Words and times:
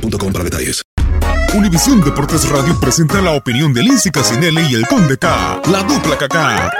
para 0.00 0.44
detalles. 0.44 0.82
Univisión 1.54 2.00
Deportes 2.02 2.48
Radio 2.48 2.78
presenta 2.78 3.20
la 3.20 3.32
opinión 3.32 3.72
de 3.72 3.82
Lindsay 3.82 4.12
Casinelli 4.12 4.62
y 4.70 4.74
el 4.74 4.86
Conde 4.86 5.16
K, 5.18 5.62
la 5.70 5.82
dupla 5.82 6.16
Kaká. 6.18 6.72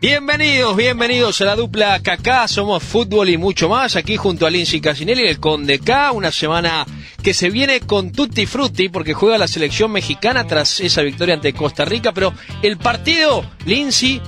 Bienvenidos, 0.00 0.76
bienvenidos 0.76 1.40
a 1.40 1.44
la 1.44 1.56
dupla 1.56 2.00
Kaká, 2.00 2.48
somos 2.48 2.82
fútbol 2.82 3.28
y 3.28 3.36
mucho 3.36 3.68
más, 3.68 3.96
aquí 3.96 4.16
junto 4.16 4.46
a 4.46 4.50
Lindsay 4.50 4.80
Casinelli 4.80 5.24
y 5.24 5.28
el 5.28 5.40
Conde 5.40 5.78
K, 5.78 6.12
una 6.12 6.32
semana 6.32 6.86
que 7.22 7.34
se 7.34 7.50
viene 7.50 7.80
con 7.80 8.12
tutti 8.12 8.46
frutti 8.46 8.88
porque 8.88 9.14
juega 9.14 9.38
la 9.38 9.48
selección 9.48 9.90
mexicana 9.92 10.46
tras 10.46 10.80
esa 10.80 11.02
victoria 11.02 11.34
ante 11.34 11.52
Costa 11.52 11.84
Rica, 11.84 12.12
pero 12.12 12.32
el 12.62 12.78
partido, 12.78 13.44
Lindsay, 13.66 14.22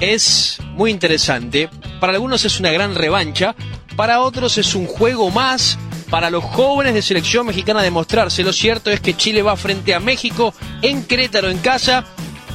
es 0.00 0.58
muy 0.74 0.90
interesante, 0.90 1.68
para 2.00 2.14
algunos 2.14 2.44
es 2.44 2.58
una 2.58 2.70
gran 2.70 2.94
revancha, 2.94 3.54
para 3.96 4.20
otros 4.20 4.58
es 4.58 4.74
un 4.74 4.86
juego 4.86 5.30
más 5.30 5.78
para 6.10 6.30
los 6.30 6.44
jóvenes 6.44 6.94
de 6.94 7.02
selección 7.02 7.46
mexicana 7.46 7.82
demostrarse. 7.82 8.42
Lo 8.42 8.52
cierto 8.52 8.90
es 8.90 9.00
que 9.00 9.16
Chile 9.16 9.42
va 9.42 9.56
frente 9.56 9.94
a 9.94 10.00
México 10.00 10.54
en 10.82 11.04
Querétaro 11.04 11.50
en 11.50 11.58
casa 11.58 12.04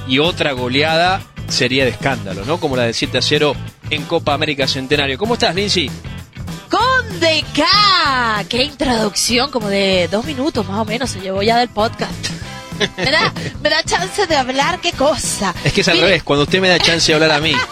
y 0.07 0.19
otra 0.19 0.53
goleada 0.53 1.22
sería 1.47 1.84
de 1.84 1.91
escándalo, 1.91 2.45
¿no? 2.45 2.59
Como 2.59 2.75
la 2.75 2.84
de 2.84 2.94
7 2.94 3.17
a 3.17 3.22
0 3.22 3.56
en 3.89 4.03
Copa 4.03 4.34
América 4.34 4.67
Centenario. 4.67 5.17
¿Cómo 5.17 5.34
estás, 5.34 5.53
Lindsay? 5.53 5.91
Con 6.69 7.19
de 7.19 7.44
K. 7.53 8.45
Qué 8.47 8.63
introducción, 8.63 9.51
como 9.51 9.68
de 9.68 10.07
dos 10.09 10.25
minutos 10.25 10.68
más 10.68 10.79
o 10.79 10.85
menos 10.85 11.09
se 11.09 11.19
llevó 11.19 11.44
ya 11.44 11.57
del 11.57 11.69
podcast. 11.69 12.29
Me 12.97 13.12
da, 13.12 13.33
me 13.62 13.69
da 13.69 13.83
chance 13.83 14.25
de 14.25 14.35
hablar, 14.35 14.79
qué 14.79 14.91
cosa. 14.94 15.53
Es 15.63 15.73
que 15.73 15.81
es 15.81 15.88
al 15.88 16.00
revés, 16.00 16.23
cuando 16.23 16.44
usted 16.44 16.62
me 16.62 16.69
da 16.69 16.79
chance 16.79 17.12
de 17.12 17.13
hablar 17.13 17.31
a 17.31 17.39
mí. 17.39 17.53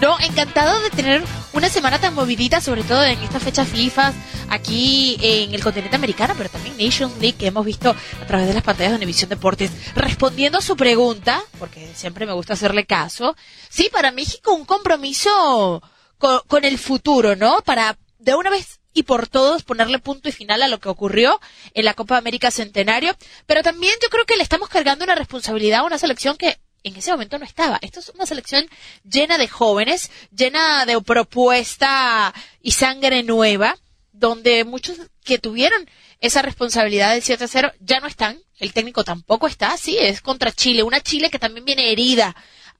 No, 0.00 0.18
encantado 0.20 0.78
de 0.82 0.90
tener 0.90 1.22
una 1.54 1.68
semana 1.68 2.00
tan 2.00 2.14
movidita, 2.14 2.60
sobre 2.60 2.82
todo 2.82 3.04
en 3.04 3.18
esta 3.20 3.38
fecha 3.38 3.64
FIFA, 3.64 4.12
aquí 4.50 5.16
en 5.22 5.54
el 5.54 5.62
continente 5.62 5.96
americano, 5.96 6.34
pero 6.36 6.50
también 6.50 6.76
Nations 6.76 7.16
League, 7.20 7.36
que 7.38 7.46
hemos 7.46 7.64
visto 7.64 7.90
a 7.90 8.26
través 8.26 8.48
de 8.48 8.54
las 8.54 8.62
pantallas 8.62 8.92
de 8.92 8.96
Univisión 8.96 9.30
Deportes. 9.30 9.70
Respondiendo 9.94 10.58
a 10.58 10.62
su 10.62 10.76
pregunta, 10.76 11.42
porque 11.58 11.88
siempre 11.94 12.26
me 12.26 12.32
gusta 12.32 12.54
hacerle 12.54 12.84
caso, 12.84 13.36
sí, 13.70 13.88
para 13.92 14.10
México 14.10 14.52
un 14.52 14.64
compromiso 14.64 15.82
con, 16.18 16.40
con 16.48 16.64
el 16.64 16.76
futuro, 16.76 17.36
¿no? 17.36 17.62
Para 17.62 17.96
de 18.18 18.34
una 18.34 18.50
vez 18.50 18.80
y 18.92 19.04
por 19.04 19.28
todos 19.28 19.62
ponerle 19.62 19.98
punto 19.98 20.28
y 20.28 20.32
final 20.32 20.62
a 20.62 20.68
lo 20.68 20.80
que 20.80 20.88
ocurrió 20.88 21.40
en 21.74 21.84
la 21.84 21.94
Copa 21.94 22.16
América 22.16 22.50
Centenario, 22.50 23.14
pero 23.46 23.62
también 23.62 23.94
yo 24.02 24.08
creo 24.08 24.24
que 24.24 24.36
le 24.36 24.42
estamos 24.42 24.68
cargando 24.68 25.04
una 25.04 25.14
responsabilidad 25.14 25.80
a 25.80 25.84
una 25.84 25.98
selección 25.98 26.36
que 26.36 26.58
en 26.84 26.96
ese 26.96 27.10
momento 27.10 27.38
no 27.38 27.44
estaba. 27.44 27.78
Esto 27.80 28.00
es 28.00 28.10
una 28.10 28.26
selección 28.26 28.66
llena 29.10 29.38
de 29.38 29.48
jóvenes, 29.48 30.10
llena 30.30 30.86
de 30.86 31.00
propuesta 31.00 32.32
y 32.60 32.72
sangre 32.72 33.22
nueva, 33.22 33.76
donde 34.12 34.64
muchos 34.64 34.98
que 35.24 35.38
tuvieron 35.38 35.88
esa 36.20 36.42
responsabilidad 36.42 37.12
del 37.12 37.22
7 37.22 37.48
0 37.48 37.72
ya 37.80 38.00
no 38.00 38.06
están. 38.06 38.38
El 38.58 38.72
técnico 38.72 39.02
tampoco 39.02 39.46
está, 39.46 39.76
sí, 39.76 39.96
es 39.98 40.20
contra 40.20 40.52
Chile. 40.52 40.82
Una 40.82 41.00
Chile 41.00 41.30
que 41.30 41.38
también 41.38 41.64
viene 41.64 41.90
herida 41.90 42.36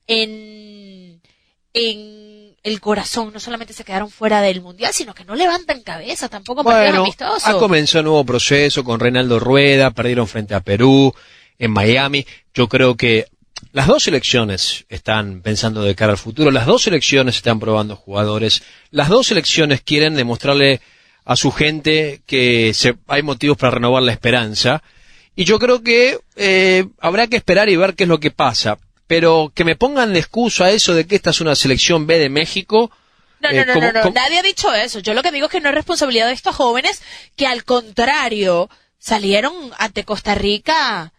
en, 0.07 1.21
en 1.73 2.57
el 2.63 2.81
corazón. 2.81 3.33
No 3.33 3.41
solamente 3.41 3.73
se 3.73 3.85
quedaron 3.85 4.11
fuera 4.11 4.43
del 4.43 4.61
mundial, 4.61 4.93
sino 4.93 5.15
que 5.15 5.25
no 5.25 5.35
levantan 5.35 5.83
cabeza 5.83 6.29
tampoco 6.29 6.63
bueno, 6.63 7.03
amistosos. 7.03 7.47
Ha 7.47 7.59
comenzado 7.59 8.01
un 8.01 8.07
nuevo 8.07 8.25
proceso 8.25 8.85
con 8.85 9.01
Reinaldo 9.01 9.41
Rueda, 9.41 9.91
perdieron 9.91 10.29
frente 10.29 10.55
a 10.55 10.61
Perú, 10.61 11.15
en 11.59 11.71
Miami. 11.71 12.27
Yo 12.53 12.69
creo 12.69 12.97
que 12.97 13.27
las 13.75 13.89
dos 13.89 14.05
selecciones 14.05 14.87
están 14.89 15.43
pensando 15.43 15.83
de 15.83 15.97
cara 15.97 16.13
al 16.13 16.19
futuro, 16.19 16.53
las 16.53 16.65
dos 16.65 16.83
selecciones 16.83 17.35
están 17.35 17.59
probando 17.59 17.97
jugadores, 17.97 18.63
las 18.93 19.09
dos 19.09 19.27
selecciones 19.27 19.81
quieren 19.81 20.15
demostrarle 20.15 20.81
a 21.25 21.35
su 21.35 21.51
gente 21.51 22.23
que 22.25 22.73
se, 22.73 22.95
hay 23.09 23.23
motivos 23.23 23.57
para 23.57 23.73
renovar 23.73 24.05
la 24.05 24.13
esperanza. 24.13 24.81
Y 25.35 25.45
yo 25.45 25.59
creo 25.59 25.83
que 25.83 26.21
eh, 26.37 26.87
habrá 27.01 27.27
que 27.27 27.37
esperar 27.37 27.69
y 27.69 27.75
ver 27.75 27.95
qué 27.95 28.05
es 28.05 28.09
lo 28.09 28.21
que 28.21 28.31
pasa. 28.31 28.79
Pero 29.09 29.51
que 29.53 29.65
me 29.65 29.75
pongan 29.75 30.13
de 30.13 30.21
excusa 30.21 30.71
eso 30.71 30.95
de 30.95 31.09
que 31.09 31.17
esta 31.17 31.31
es 31.31 31.41
una 31.41 31.57
selección 31.57 32.07
B 32.07 32.21
de 32.21 32.29
México. 32.29 32.93
No, 33.41 33.51
no, 33.51 33.65
no, 33.65 33.75
no, 33.75 33.93
no, 33.93 34.11
nadie 34.11 34.39
ha 34.39 34.43
dicho 34.43 34.73
eso. 34.73 35.01
Yo 35.01 35.15
lo 35.15 35.23
que 35.23 35.33
digo 35.33 35.47
es 35.47 35.53
que 35.53 35.61
no 35.61 35.71
es 35.71 35.75
responsabilidad 35.75 36.29
de 36.29 36.35
estos 36.35 36.55
jóvenes 36.55 37.03
que 37.35 37.49
al 37.49 37.65
contrario 37.65 38.71
salieron 38.99 39.53
ante 39.79 40.05
Costa 40.05 40.37
Rica 40.37 41.13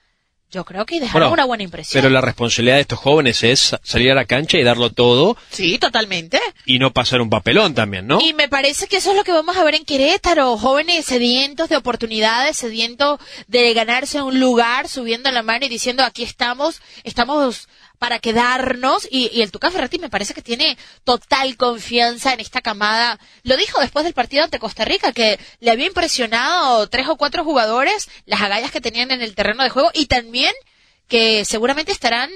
yo 0.55 0.63
creo 0.63 0.85
que 0.85 1.01
Bueno, 1.11 1.31
una 1.33 1.43
buena 1.43 1.63
impresión. 1.63 2.01
Pero 2.01 2.09
la 2.13 2.21
responsabilidad 2.21 2.75
de 2.75 2.81
estos 2.81 2.97
jóvenes 2.99 3.43
es 3.43 3.75
salir 3.83 4.09
a 4.11 4.15
la 4.15 4.23
cancha 4.23 4.57
y 4.57 4.63
darlo 4.63 4.89
todo 4.89 5.35
Sí, 5.51 5.77
totalmente. 5.77 6.39
y 6.65 6.79
no 6.79 6.91
pasar 6.93 7.19
un 7.19 7.29
papelón 7.29 7.73
también, 7.75 8.07
¿no? 8.07 8.19
Y 8.21 8.33
me 8.33 8.47
parece 8.47 8.87
que 8.87 8.97
eso 8.97 9.11
es 9.11 9.17
lo 9.17 9.25
que 9.25 9.33
vamos 9.33 9.57
a 9.57 9.63
ver 9.65 9.75
en 9.75 9.83
Querétaro, 9.83 10.57
jóvenes 10.57 11.05
sedientos 11.05 11.67
de 11.67 11.75
oportunidades, 11.75 12.55
sedientos 12.55 13.19
de 13.47 13.73
ganarse 13.73 14.21
un 14.21 14.39
lugar, 14.39 14.87
subiendo 14.87 15.29
la 15.31 15.43
mano 15.43 15.65
y 15.65 15.69
diciendo 15.69 16.03
aquí 16.03 16.23
estamos, 16.23 16.81
estamos 17.03 17.67
para 17.97 18.19
quedarnos 18.19 19.07
y, 19.09 19.41
el 19.41 19.51
Tuca 19.51 19.71
Ferretti 19.71 19.99
me 19.99 20.09
parece 20.09 20.33
que 20.33 20.41
tiene 20.41 20.77
total 21.03 21.57
confianza 21.57 22.33
en 22.33 22.39
esta 22.39 22.61
camada. 22.61 23.19
Lo 23.43 23.57
dijo 23.57 23.79
después 23.81 24.05
del 24.05 24.13
partido 24.13 24.43
ante 24.43 24.59
Costa 24.59 24.85
Rica 24.85 25.11
que 25.11 25.39
le 25.59 25.71
había 25.71 25.87
impresionado 25.87 26.87
tres 26.87 27.07
o 27.07 27.17
cuatro 27.17 27.43
jugadores 27.43 28.09
las 28.25 28.41
agallas 28.41 28.71
que 28.71 28.81
tenían 28.81 29.11
en 29.11 29.21
el 29.21 29.35
terreno 29.35 29.63
de 29.63 29.69
juego 29.69 29.89
y 29.93 30.05
también 30.07 30.53
que 31.07 31.45
seguramente 31.45 31.91
estarán 31.91 32.29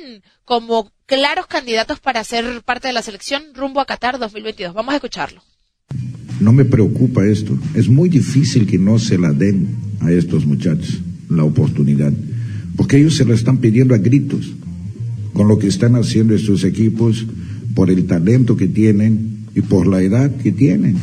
como 0.45 0.91
claros 1.05 1.47
candidatos 1.47 1.99
para 1.99 2.23
ser 2.23 2.61
parte 2.63 2.87
de 2.87 2.93
la 2.93 3.01
selección 3.01 3.53
rumbo 3.53 3.81
a 3.81 3.85
Qatar 3.85 4.19
2022. 4.19 4.73
Vamos 4.73 4.93
a 4.93 4.97
escucharlo. 4.97 5.41
no 6.39 6.53
me 6.53 6.65
preocupa 6.65 7.25
esto. 7.25 7.57
Es 7.75 7.89
muy 7.89 8.09
difícil 8.09 8.65
que 8.65 8.77
no 8.77 8.97
se 8.99 9.17
la 9.17 9.33
den 9.33 9.77
a 10.01 10.11
estos 10.11 10.45
muchachos 10.45 10.99
la 11.29 11.43
oportunidad, 11.43 12.11
porque 12.75 12.97
ellos 12.97 13.15
se 13.15 13.25
la 13.25 13.35
están 13.35 13.57
pidiendo 13.57 13.93
a 13.93 13.99
gritos 13.99 14.49
con 15.33 15.47
lo 15.47 15.57
que 15.57 15.67
están 15.67 15.95
haciendo 15.95 16.35
estos 16.35 16.63
equipos, 16.63 17.25
por 17.75 17.89
el 17.89 18.05
talento 18.05 18.57
que 18.57 18.67
tienen 18.67 19.45
y 19.55 19.61
por 19.61 19.87
la 19.87 20.01
edad 20.01 20.35
que 20.37 20.51
tienen. 20.51 20.95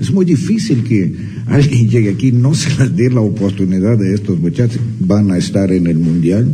Es 0.00 0.10
muy 0.10 0.24
difícil 0.24 0.82
que 0.84 1.14
alguien 1.46 1.88
llegue 1.88 2.10
aquí 2.10 2.32
no 2.32 2.54
se 2.54 2.70
les 2.78 2.96
dé 2.96 3.10
la 3.10 3.20
oportunidad 3.20 3.98
de 3.98 4.14
estos 4.14 4.38
muchachos. 4.38 4.80
Van 4.98 5.30
a 5.30 5.38
estar 5.38 5.70
en 5.72 5.86
el 5.86 5.98
Mundial 5.98 6.52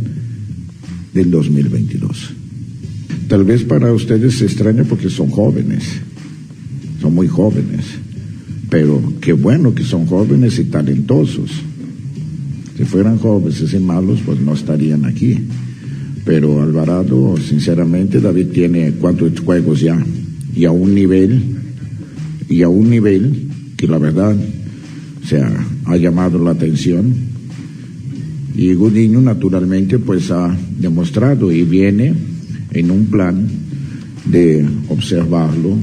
del 1.13 1.31
2022. 1.31 2.33
Tal 3.27 3.43
vez 3.43 3.63
para 3.63 3.91
ustedes 3.93 4.37
se 4.37 4.45
extraña 4.45 4.83
porque 4.83 5.09
son 5.09 5.29
jóvenes, 5.29 5.83
son 7.01 7.13
muy 7.13 7.27
jóvenes, 7.27 7.85
pero 8.69 9.13
qué 9.19 9.33
bueno 9.33 9.75
que 9.75 9.83
son 9.83 10.05
jóvenes 10.05 10.59
y 10.59 10.65
talentosos. 10.65 11.51
Si 12.77 12.83
fueran 12.85 13.17
jóvenes 13.17 13.73
y 13.73 13.79
malos, 13.79 14.19
pues 14.25 14.39
no 14.39 14.53
estarían 14.53 15.05
aquí. 15.05 15.39
Pero 16.27 16.61
Alvarado, 16.61 17.37
sinceramente, 17.37 18.19
David 18.19 18.47
tiene 18.47 18.91
cuántos 18.99 19.39
juegos 19.39 19.79
ya 19.79 19.97
y 20.53 20.65
a 20.65 20.71
un 20.71 20.93
nivel, 20.93 21.41
y 22.49 22.63
a 22.63 22.67
un 22.67 22.89
nivel 22.89 23.47
que 23.77 23.87
la 23.87 23.97
verdad, 23.97 24.35
o 24.35 25.25
sea, 25.25 25.49
ha 25.85 25.95
llamado 25.95 26.37
la 26.43 26.51
atención. 26.51 27.13
Y 28.57 28.73
Gudiño, 28.73 29.21
naturalmente, 29.21 29.99
pues 29.99 30.29
ha 30.29 30.53
demostrado 30.77 31.49
y 31.49 31.63
viene 31.63 32.13
en 32.73 32.91
un 32.91 33.05
plan 33.05 33.47
de 34.25 34.65
observarlo. 34.89 35.77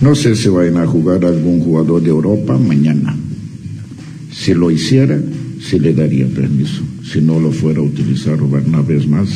No 0.00 0.14
sé 0.14 0.36
si 0.36 0.50
vayan 0.50 0.76
a 0.76 0.86
jugar 0.86 1.24
algún 1.24 1.58
jugador 1.58 2.00
de 2.00 2.10
Europa 2.10 2.56
mañana. 2.56 3.16
Si 4.30 4.54
lo 4.54 4.70
hiciera, 4.70 5.20
se 5.62 5.78
le 5.78 5.94
daría 5.94 6.26
permiso 6.26 6.82
si 7.04 7.20
no 7.20 7.38
lo 7.38 7.52
fuera 7.52 7.80
a 7.80 7.82
utilizar 7.82 8.42
una 8.42 8.82
vez 8.82 9.06
más, 9.06 9.28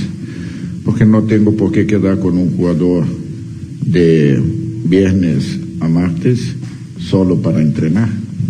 porque 0.84 1.04
no 1.04 1.22
tengo 1.24 1.56
por 1.56 1.72
qué 1.72 1.86
quedar 1.86 2.18
con 2.18 2.36
un 2.36 2.56
jugador 2.56 3.06
de 3.06 4.40
viernes 4.84 5.58
a 5.80 5.88
martes 5.88 6.54
solo 7.00 7.40
para 7.40 7.60
entrenar. 7.60 8.08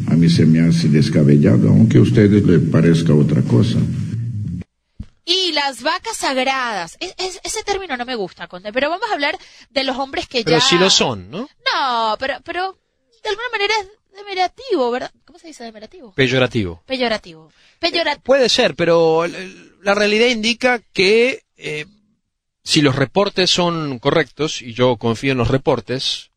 A 0.08 0.14
mí 0.14 0.28
se 0.28 0.46
me 0.46 0.60
hace 0.60 0.88
descabellado, 0.88 1.68
aunque 1.68 1.98
a 1.98 2.02
ustedes 2.02 2.44
les 2.44 2.60
parezca 2.70 3.14
otra 3.14 3.42
cosa. 3.42 3.78
Y 5.24 5.52
las 5.52 5.82
vacas 5.82 6.16
sagradas. 6.18 6.96
ese 7.00 7.62
término 7.64 7.96
no 7.96 8.04
me 8.04 8.14
gusta, 8.14 8.46
Conde, 8.46 8.72
pero 8.72 8.88
vamos 8.88 9.10
a 9.10 9.14
hablar 9.14 9.36
de 9.70 9.84
los 9.84 9.96
hombres 9.96 10.28
que 10.28 10.38
ya... 10.38 10.44
Pero 10.44 10.60
sí 10.60 10.78
lo 10.78 10.88
son, 10.88 11.30
¿no? 11.30 11.40
No, 11.40 12.16
pero, 12.20 12.34
pero 12.44 12.78
de 13.24 13.30
alguna 13.30 13.48
manera 13.50 13.74
es 13.80 13.88
demerativo, 14.16 14.90
¿verdad? 14.90 15.12
¿Cómo 15.24 15.38
se 15.38 15.48
dice 15.48 15.64
demerativo? 15.64 16.12
Peyorativo. 16.12 16.82
Peyorativo. 16.86 17.50
Puede 18.22 18.48
ser, 18.48 18.74
pero 18.74 19.26
la 19.82 19.94
realidad 19.94 20.26
indica 20.26 20.80
que 20.92 21.42
eh, 21.56 21.86
si 22.62 22.82
los 22.82 22.96
reportes 22.96 23.50
son 23.50 23.98
correctos, 24.00 24.60
y 24.60 24.74
yo 24.74 24.96
confío 24.96 25.32
en 25.32 25.38
los 25.38 25.48
reportes, 25.48 26.30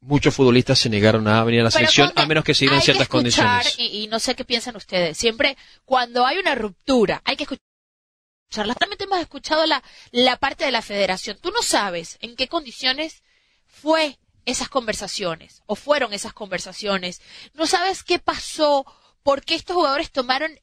muchos 0.00 0.34
futbolistas 0.34 0.78
se 0.78 0.88
negaron 0.88 1.28
a 1.28 1.44
venir 1.44 1.60
a 1.60 1.64
la 1.64 1.70
selección 1.70 2.12
a 2.16 2.26
menos 2.26 2.44
que 2.44 2.54
siguieran 2.54 2.82
ciertas 2.82 3.08
condiciones. 3.08 3.74
Y, 3.78 4.02
y, 4.02 4.06
no 4.08 4.18
sé 4.18 4.34
qué 4.34 4.44
piensan 4.44 4.76
ustedes. 4.76 5.16
Siempre, 5.16 5.56
cuando 5.84 6.26
hay 6.26 6.38
una 6.38 6.54
ruptura, 6.54 7.22
hay 7.24 7.36
que 7.36 7.44
escucharla. 7.44 8.74
También 8.74 9.00
hemos 9.02 9.20
escuchado 9.20 9.66
la, 9.66 9.82
la 10.10 10.36
parte 10.36 10.64
de 10.64 10.72
la 10.72 10.82
federación. 10.82 11.38
Tú 11.40 11.50
no 11.50 11.62
sabes 11.62 12.18
en 12.20 12.36
qué 12.36 12.48
condiciones 12.48 13.22
fue 13.66 14.18
esas 14.46 14.68
conversaciones 14.68 15.62
o 15.66 15.74
fueron 15.74 16.12
esas 16.12 16.32
conversaciones. 16.32 17.20
No 17.54 17.66
sabes 17.66 18.02
qué 18.02 18.18
pasó, 18.18 18.84
por 19.22 19.44
qué 19.44 19.54
estos 19.54 19.76
jugadores 19.76 20.10
tomaron 20.10 20.58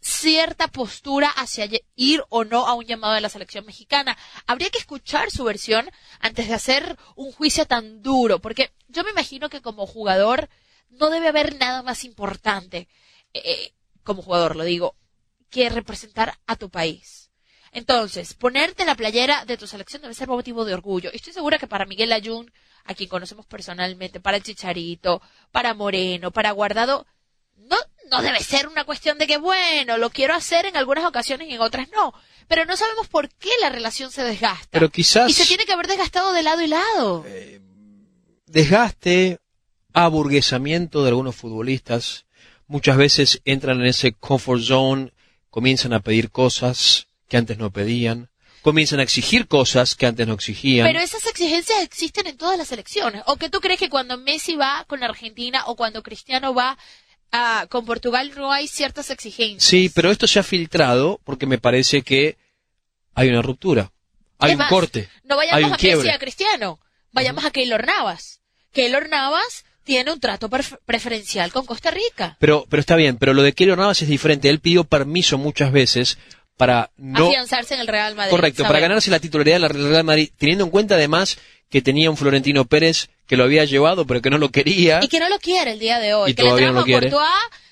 cierta 0.00 0.68
postura 0.68 1.28
hacia 1.28 1.68
ir 1.94 2.24
o 2.30 2.44
no 2.44 2.66
a 2.66 2.74
un 2.74 2.84
llamado 2.84 3.14
de 3.14 3.20
la 3.20 3.28
selección 3.28 3.66
mexicana. 3.66 4.16
Habría 4.46 4.70
que 4.70 4.78
escuchar 4.78 5.30
su 5.30 5.44
versión 5.44 5.90
antes 6.20 6.48
de 6.48 6.54
hacer 6.54 6.96
un 7.16 7.32
juicio 7.32 7.66
tan 7.66 8.02
duro, 8.02 8.38
porque 8.38 8.72
yo 8.88 9.04
me 9.04 9.10
imagino 9.10 9.50
que 9.50 9.60
como 9.60 9.86
jugador 9.86 10.48
no 10.88 11.10
debe 11.10 11.28
haber 11.28 11.56
nada 11.56 11.82
más 11.82 12.04
importante, 12.04 12.88
eh, 13.34 13.42
eh, 13.44 13.72
como 14.02 14.22
jugador 14.22 14.56
lo 14.56 14.64
digo, 14.64 14.96
que 15.50 15.68
representar 15.68 16.38
a 16.46 16.56
tu 16.56 16.70
país. 16.70 17.30
Entonces, 17.72 18.34
ponerte 18.34 18.84
la 18.84 18.96
playera 18.96 19.44
de 19.44 19.56
tu 19.56 19.66
selección 19.66 20.02
debe 20.02 20.14
ser 20.14 20.28
motivo 20.28 20.64
de 20.64 20.74
orgullo. 20.74 21.10
Estoy 21.12 21.32
segura 21.32 21.58
que 21.58 21.68
para 21.68 21.86
Miguel 21.86 22.12
Ayun 22.12 22.50
a 22.90 22.94
quien 22.94 23.08
conocemos 23.08 23.46
personalmente, 23.46 24.18
para 24.18 24.36
el 24.36 24.42
Chicharito, 24.42 25.22
para 25.52 25.74
Moreno, 25.74 26.32
para 26.32 26.50
Guardado, 26.50 27.06
no, 27.56 27.76
no 28.10 28.20
debe 28.20 28.40
ser 28.40 28.66
una 28.66 28.84
cuestión 28.84 29.16
de 29.16 29.28
que, 29.28 29.38
bueno, 29.38 29.96
lo 29.96 30.10
quiero 30.10 30.34
hacer 30.34 30.66
en 30.66 30.76
algunas 30.76 31.04
ocasiones 31.04 31.48
y 31.48 31.54
en 31.54 31.60
otras 31.60 31.88
no. 31.94 32.12
Pero 32.48 32.64
no 32.64 32.76
sabemos 32.76 33.06
por 33.06 33.28
qué 33.28 33.50
la 33.60 33.70
relación 33.70 34.10
se 34.10 34.24
desgasta. 34.24 34.66
Pero 34.72 34.90
quizás. 34.90 35.30
Y 35.30 35.34
se 35.34 35.46
tiene 35.46 35.66
que 35.66 35.72
haber 35.72 35.86
desgastado 35.86 36.32
de 36.32 36.42
lado 36.42 36.62
y 36.62 36.66
lado. 36.66 37.24
Eh, 37.28 37.60
desgaste, 38.46 39.38
aburguesamiento 39.92 41.04
de 41.04 41.10
algunos 41.10 41.36
futbolistas. 41.36 42.26
Muchas 42.66 42.96
veces 42.96 43.40
entran 43.44 43.80
en 43.80 43.86
ese 43.86 44.14
comfort 44.14 44.62
zone, 44.62 45.12
comienzan 45.48 45.92
a 45.92 46.00
pedir 46.00 46.32
cosas 46.32 47.06
que 47.28 47.36
antes 47.36 47.56
no 47.56 47.70
pedían 47.70 48.29
comienzan 48.62 49.00
a 49.00 49.02
exigir 49.02 49.46
cosas 49.46 49.94
que 49.94 50.06
antes 50.06 50.26
no 50.26 50.34
exigían. 50.34 50.86
Pero 50.86 51.00
esas 51.00 51.26
exigencias 51.26 51.82
existen 51.82 52.26
en 52.26 52.36
todas 52.36 52.58
las 52.58 52.72
elecciones. 52.72 53.22
¿O 53.26 53.36
que 53.36 53.48
tú 53.48 53.60
crees 53.60 53.78
que 53.78 53.88
cuando 53.88 54.18
Messi 54.18 54.56
va 54.56 54.84
con 54.86 55.02
Argentina 55.02 55.64
o 55.66 55.76
cuando 55.76 56.02
Cristiano 56.02 56.54
va 56.54 56.78
a, 57.32 57.66
con 57.68 57.84
Portugal 57.84 58.32
no 58.36 58.52
hay 58.52 58.68
ciertas 58.68 59.10
exigencias? 59.10 59.64
Sí, 59.64 59.90
pero 59.94 60.10
esto 60.10 60.26
se 60.26 60.38
ha 60.38 60.42
filtrado 60.42 61.20
porque 61.24 61.46
me 61.46 61.58
parece 61.58 62.02
que 62.02 62.36
hay 63.14 63.28
una 63.28 63.42
ruptura. 63.42 63.92
Hay 64.38 64.54
un 64.54 64.62
corte. 64.68 65.08
No 65.24 65.36
vayamos 65.36 65.72
a 65.72 65.76
Messi 65.82 66.08
a 66.08 66.18
Cristiano. 66.18 66.80
Vayamos 67.12 67.44
a 67.44 67.50
Keylor 67.50 67.86
Navas. 67.86 68.40
Keylor 68.72 69.08
Navas 69.08 69.64
tiene 69.84 70.12
un 70.12 70.20
trato 70.20 70.48
preferencial 70.48 71.52
con 71.52 71.66
Costa 71.66 71.90
Rica. 71.90 72.36
Pero, 72.38 72.64
pero 72.68 72.80
está 72.80 72.96
bien, 72.96 73.16
pero 73.16 73.34
lo 73.34 73.42
de 73.42 73.52
Keylor 73.52 73.78
Navas 73.78 74.02
es 74.02 74.08
diferente. 74.08 74.48
Él 74.48 74.60
pidió 74.60 74.84
permiso 74.84 75.36
muchas 75.36 75.72
veces 75.72 76.18
para 76.60 76.90
no... 76.98 77.28
Afianzarse 77.28 77.72
en 77.72 77.80
el 77.80 77.86
Real 77.86 78.14
Madrid. 78.14 78.32
Correcto, 78.32 78.64
para 78.64 78.80
ganarse 78.80 79.10
la 79.10 79.18
titularidad 79.18 79.62
del 79.62 79.70
Real 79.70 80.04
Madrid, 80.04 80.28
teniendo 80.36 80.64
en 80.64 80.70
cuenta 80.70 80.96
además 80.96 81.38
que 81.70 81.80
tenía 81.80 82.10
un 82.10 82.18
Florentino 82.18 82.66
Pérez 82.66 83.08
que 83.26 83.38
lo 83.38 83.44
había 83.44 83.64
llevado 83.64 84.06
pero 84.06 84.20
que 84.20 84.28
no 84.28 84.36
lo 84.36 84.50
quería. 84.50 85.00
Y 85.02 85.08
que 85.08 85.20
no 85.20 85.30
lo 85.30 85.38
quiere 85.38 85.72
el 85.72 85.78
día 85.78 85.98
de 85.98 86.12
hoy. 86.12 86.32
Y 86.32 86.34
que 86.34 86.42
todavía 86.42 86.66
le 86.66 86.72
no 86.74 86.80
lo 86.80 86.84
quiere. 86.84 87.10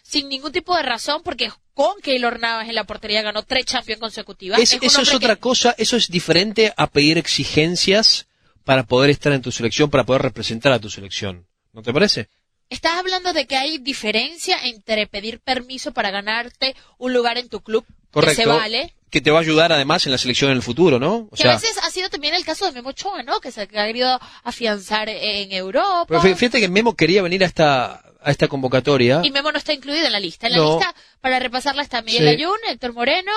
sin 0.03 0.31
ningún 0.31 0.53
tipo 0.53 0.75
de 0.75 0.85
razón 0.85 1.21
porque 1.23 1.51
con 1.75 2.01
Keylor 2.01 2.41
Navas 2.41 2.67
en 2.71 2.77
la 2.77 2.85
portería 2.85 3.21
ganó 3.21 3.43
tres 3.43 3.67
Champions 3.67 4.01
consecutivas. 4.01 4.59
eso 4.59 5.03
es 5.03 5.13
otra 5.13 5.37
cosa, 5.37 5.75
eso 5.77 5.99
es 5.99 6.09
diferente 6.09 6.73
a 6.75 6.87
pedir 6.87 7.19
exigencias 7.19 8.27
para 8.65 8.85
poder 8.85 9.11
estar 9.11 9.35
en 9.35 9.43
tu 9.43 9.53
selección, 9.53 9.91
para 9.91 10.05
poder 10.05 10.23
representar 10.23 10.73
a 10.73 10.79
tu 10.79 10.89
selección. 10.89 11.47
¿No 11.75 11.83
te 11.83 11.93
parece? 11.93 12.31
Estás 12.71 12.99
hablando 12.99 13.33
de 13.33 13.47
que 13.47 13.57
hay 13.57 13.79
diferencia 13.79 14.59
entre 14.65 15.07
pedir 15.07 15.41
permiso 15.41 15.93
para 15.93 16.11
ganarte 16.11 16.77
un 16.99 17.15
lugar 17.15 17.39
en 17.39 17.49
tu 17.49 17.63
club 17.63 17.85
Correcto. 18.11 18.37
que 18.37 18.43
se 18.43 18.49
vale. 18.49 18.95
Que 19.11 19.23
te 19.23 19.31
va 19.31 19.39
a 19.39 19.41
ayudar 19.41 19.73
además 19.73 20.05
en 20.05 20.13
la 20.13 20.19
selección 20.19 20.51
en 20.51 20.59
el 20.59 20.63
futuro, 20.63 20.99
¿no? 20.99 21.29
O 21.31 21.31
que 21.31 21.49
a 21.49 21.55
veces 21.55 21.79
ha 21.83 21.91
sido 21.91 22.11
también 22.11 22.35
el 22.35 22.45
caso 22.45 22.67
de 22.67 22.73
Memo 22.73 22.91
Ochoa, 22.91 23.23
¿no? 23.23 23.41
Que 23.41 23.51
se 23.51 23.63
ha 23.63 23.67
querido 23.67 24.21
afianzar 24.45 25.09
en 25.09 25.51
Europa. 25.51 26.05
Pero 26.09 26.37
fíjate 26.37 26.61
que 26.61 26.69
Memo 26.69 26.95
quería 26.95 27.23
venir 27.23 27.43
a 27.43 27.47
esta, 27.47 28.03
a 28.21 28.31
esta 28.31 28.49
convocatoria. 28.49 29.23
Y 29.25 29.31
Memo 29.31 29.51
no 29.51 29.57
está 29.57 29.73
incluido 29.73 30.05
en 30.05 30.13
la 30.13 30.21
lista. 30.21 30.49
En 30.49 30.53
la 30.53 30.59
lista, 30.59 30.95
para 31.23 31.39
repasarla, 31.39 31.81
está 31.81 32.03
Miguel 32.03 32.29
Ayun, 32.29 32.59
Héctor 32.69 32.93
Moreno, 32.93 33.33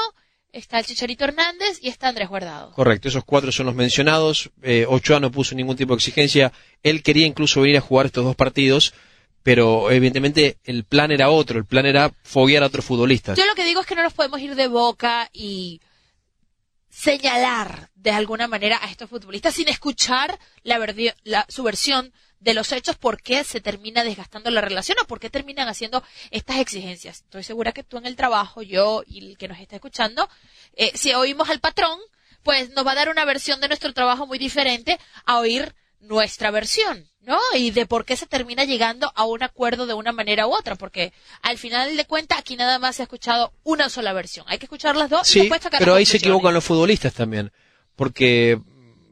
está 0.51 0.79
el 0.79 0.85
Chicharito 0.85 1.23
Hernández 1.23 1.79
y 1.81 1.87
está 1.87 2.09
Andrés 2.09 2.27
Guardado. 2.27 2.73
Correcto, 2.73 3.07
esos 3.07 3.23
cuatro 3.23 3.53
son 3.53 3.67
los 3.67 3.75
mencionados. 3.75 4.51
Eh, 4.63 4.85
Ochoa 4.89 5.21
no 5.21 5.31
puso 5.31 5.55
ningún 5.55 5.77
tipo 5.77 5.93
de 5.93 5.99
exigencia. 5.99 6.51
Él 6.83 7.01
quería 7.01 7.27
incluso 7.27 7.61
venir 7.61 7.77
a 7.77 7.81
jugar 7.81 8.07
estos 8.07 8.25
dos 8.25 8.35
partidos 8.35 8.93
pero 9.43 9.91
evidentemente 9.91 10.57
el 10.63 10.83
plan 10.83 11.11
era 11.11 11.29
otro, 11.29 11.57
el 11.57 11.65
plan 11.65 11.85
era 11.85 12.11
foguear 12.23 12.63
a 12.63 12.67
otros 12.67 12.85
futbolistas. 12.85 13.37
Yo 13.37 13.45
lo 13.45 13.55
que 13.55 13.63
digo 13.63 13.81
es 13.81 13.87
que 13.87 13.95
no 13.95 14.03
nos 14.03 14.13
podemos 14.13 14.39
ir 14.39 14.55
de 14.55 14.67
boca 14.67 15.29
y 15.33 15.81
señalar 16.89 17.89
de 17.95 18.11
alguna 18.11 18.47
manera 18.47 18.79
a 18.81 18.89
estos 18.89 19.09
futbolistas 19.09 19.55
sin 19.55 19.69
escuchar 19.69 20.37
la, 20.63 21.45
su 21.47 21.63
versión 21.63 22.13
de 22.39 22.53
los 22.53 22.71
hechos, 22.71 22.97
por 22.97 23.21
qué 23.21 23.43
se 23.43 23.61
termina 23.61 24.03
desgastando 24.03 24.49
la 24.49 24.61
relación 24.61 24.97
o 25.01 25.07
por 25.07 25.19
qué 25.19 25.29
terminan 25.29 25.67
haciendo 25.67 26.03
estas 26.31 26.57
exigencias. 26.57 27.21
Estoy 27.21 27.43
segura 27.43 27.71
que 27.71 27.83
tú 27.83 27.97
en 27.97 28.07
el 28.07 28.15
trabajo, 28.15 28.63
yo 28.63 29.03
y 29.05 29.29
el 29.29 29.37
que 29.37 29.47
nos 29.47 29.59
está 29.59 29.75
escuchando, 29.75 30.27
eh, 30.75 30.91
si 30.95 31.13
oímos 31.13 31.49
al 31.49 31.59
patrón, 31.59 31.99
pues 32.43 32.71
nos 32.71 32.85
va 32.85 32.93
a 32.93 32.95
dar 32.95 33.09
una 33.09 33.25
versión 33.25 33.61
de 33.61 33.67
nuestro 33.67 33.93
trabajo 33.93 34.25
muy 34.25 34.39
diferente 34.39 34.97
a 35.25 35.37
oír 35.37 35.75
nuestra 36.01 36.51
versión, 36.51 37.07
¿no? 37.21 37.37
Y 37.55 37.71
de 37.71 37.85
por 37.85 38.05
qué 38.05 38.15
se 38.15 38.25
termina 38.25 38.65
llegando 38.65 39.11
a 39.15 39.25
un 39.25 39.43
acuerdo 39.43 39.85
de 39.85 39.93
una 39.93 40.11
manera 40.11 40.47
u 40.47 40.53
otra, 40.53 40.75
porque 40.75 41.13
al 41.41 41.57
final 41.57 41.95
de 41.95 42.05
cuentas 42.05 42.39
aquí 42.39 42.55
nada 42.55 42.79
más 42.79 42.95
se 42.95 43.03
ha 43.03 43.05
escuchado 43.05 43.53
una 43.63 43.89
sola 43.89 44.13
versión. 44.13 44.45
Hay 44.49 44.57
que 44.57 44.65
escuchar 44.65 44.95
las 44.95 45.09
dos 45.09 45.27
sí, 45.27 45.39
y 45.39 45.41
después 45.43 45.61
Pero 45.77 45.95
ahí 45.95 46.05
se 46.05 46.17
equivocan 46.17 46.53
los 46.53 46.63
futbolistas 46.63 47.13
también, 47.13 47.51
porque 47.95 48.59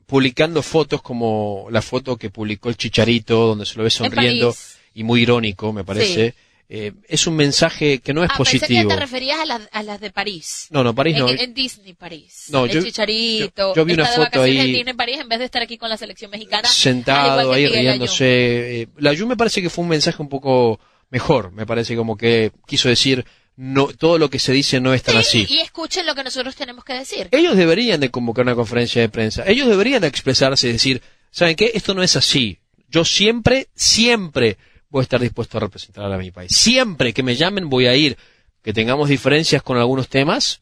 publicando 0.06 0.64
fotos 0.64 1.02
como 1.02 1.68
la 1.70 1.82
foto 1.82 2.18
que 2.18 2.30
publicó 2.32 2.70
el 2.70 2.78
Chicharito, 2.78 3.48
donde 3.48 3.66
se 3.66 3.78
lo 3.78 3.84
ve 3.84 3.92
sonriendo 3.92 4.56
y 4.94 5.04
muy 5.04 5.22
irónico, 5.22 5.72
me 5.72 5.84
parece. 5.84 6.36
Eh, 6.72 6.92
es 7.08 7.26
un 7.26 7.36
mensaje 7.36 7.98
que 7.98 8.14
no 8.14 8.24
es 8.24 8.30
ah, 8.32 8.38
pensé 8.38 8.54
que 8.54 8.60
positivo. 8.60 8.90
te 8.92 8.96
referías 8.96 9.40
a 9.40 9.46
las, 9.46 9.62
a 9.72 9.82
las 9.82 10.00
de 10.00 10.12
París. 10.12 10.68
No, 10.70 10.84
no, 10.84 10.94
París 10.94 11.16
en, 11.16 11.20
no. 11.22 11.30
En 11.30 11.54
Disney 11.56 11.94
París. 11.94 12.46
No, 12.50 12.66
el 12.66 12.72
yo- 12.72 12.84
Chicharito. 12.84 13.70
yo- 13.70 13.76
yo 13.76 13.86
vi 13.86 13.94
una 13.94 14.06
foto 14.06 14.44
ahí- 14.44 14.60
en 14.60 14.68
Disney 14.68 14.94
París 14.94 15.18
en 15.20 15.28
vez 15.30 15.40
de 15.40 15.46
estar 15.46 15.64
aquí 15.64 15.80
con 15.80 15.90
la 15.90 15.98
selección 15.98 16.30
mexicana. 16.30 16.68
sentado 16.70 17.52
ahí 17.54 17.64
Miguel 17.64 17.80
riéndose. 17.82 18.82
Eh, 18.84 18.88
La 18.98 19.14
Yu 19.14 19.26
me 19.26 19.36
parece 19.36 19.64
que 19.64 19.70
fue 19.72 19.82
un 19.84 19.90
mensaje 19.90 20.22
un 20.22 20.30
poco 20.30 20.80
mejor. 21.10 21.52
Me 21.54 21.66
parece 21.66 21.96
como 21.96 22.16
que 22.16 22.52
quiso 22.68 22.88
decir, 22.88 23.26
no, 23.56 23.88
todo 23.88 24.20
lo 24.20 24.30
que 24.30 24.38
se 24.38 24.52
dice 24.54 24.80
no 24.80 24.94
es 24.94 25.02
tan 25.02 25.16
Sí, 25.24 25.42
así. 25.42 25.54
y 25.56 25.60
escuchen 25.62 26.06
lo 26.06 26.14
que 26.14 26.24
nosotros 26.24 26.56
tenemos 26.56 26.84
que 26.86 26.94
decir. 26.94 27.30
Ellos 27.32 27.58
deberían 27.58 28.00
de 28.00 28.12
convocar 28.12 28.44
una 28.46 28.54
conferencia 28.54 29.02
de 29.02 29.10
prensa. 29.10 29.44
Ellos 29.48 29.68
deberían 29.68 30.02
de 30.02 30.08
expresarse 30.08 30.70
y 30.70 30.74
decir, 30.74 31.02
¿saben 31.32 31.56
qué? 31.56 31.72
Esto 31.74 31.96
no 31.96 32.04
es 32.04 32.16
así. 32.16 32.60
Yo 32.90 33.04
siempre, 33.06 33.70
siempre 33.76 34.58
voy 34.90 35.02
a 35.02 35.04
estar 35.04 35.20
dispuesto 35.22 35.58
a 35.58 35.62
representar 35.62 36.12
a 36.12 36.18
mi 36.18 36.32
país. 36.32 36.52
Siempre 36.56 37.14
que 37.14 37.24
me 37.24 37.36
llamen 37.36 37.70
voy 37.70 37.88
a 37.88 37.96
ir. 37.96 38.18
Que 38.62 38.74
tengamos 38.74 39.08
diferencias 39.08 39.64
con 39.64 39.78
algunos 39.78 40.10
temas, 40.10 40.62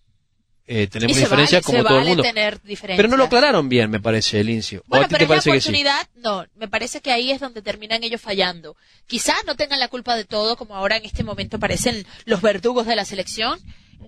eh, 0.67 0.83
Y 0.83 0.87
tenemos 0.87 1.15
se 1.15 1.23
diferencias 1.23 1.63
vale, 1.63 1.65
como 1.65 1.77
se 1.77 1.83
todo 1.83 1.97
el 1.97 2.03
vale 2.03 2.09
mundo. 2.09 2.23
tener. 2.23 2.59
Pero 2.95 3.07
no 3.07 3.17
lo 3.17 3.23
aclararon 3.23 3.69
bien, 3.69 3.89
me 3.89 3.99
parece, 3.99 4.43
Lincio. 4.43 4.81
¿O 4.81 4.83
Bueno, 4.89 5.05
a 5.05 5.07
ti 5.07 5.13
pero 5.15 5.23
te 5.25 5.27
parece 5.29 5.51
que 5.51 5.61
sí? 5.61 5.69
oportunidad, 5.69 6.07
no, 6.17 6.45
me 6.55 6.67
parece 6.67 7.01
que 7.01 7.11
ahí 7.11 7.31
es 7.31 7.39
donde 7.39 7.61
terminan 7.63 8.03
ellos 8.03 8.21
fallando. 8.21 8.75
Quizás 9.07 9.37
no 9.47 9.55
tengan 9.55 9.79
la 9.79 9.87
culpa 9.87 10.15
de 10.15 10.25
todo, 10.25 10.57
como 10.57 10.75
ahora 10.75 10.97
en 10.97 11.05
este 11.05 11.23
momento 11.23 11.57
parecen 11.57 12.05
los 12.25 12.41
verdugos 12.41 12.85
de 12.85 12.95
la 12.95 13.05
selección. 13.05 13.59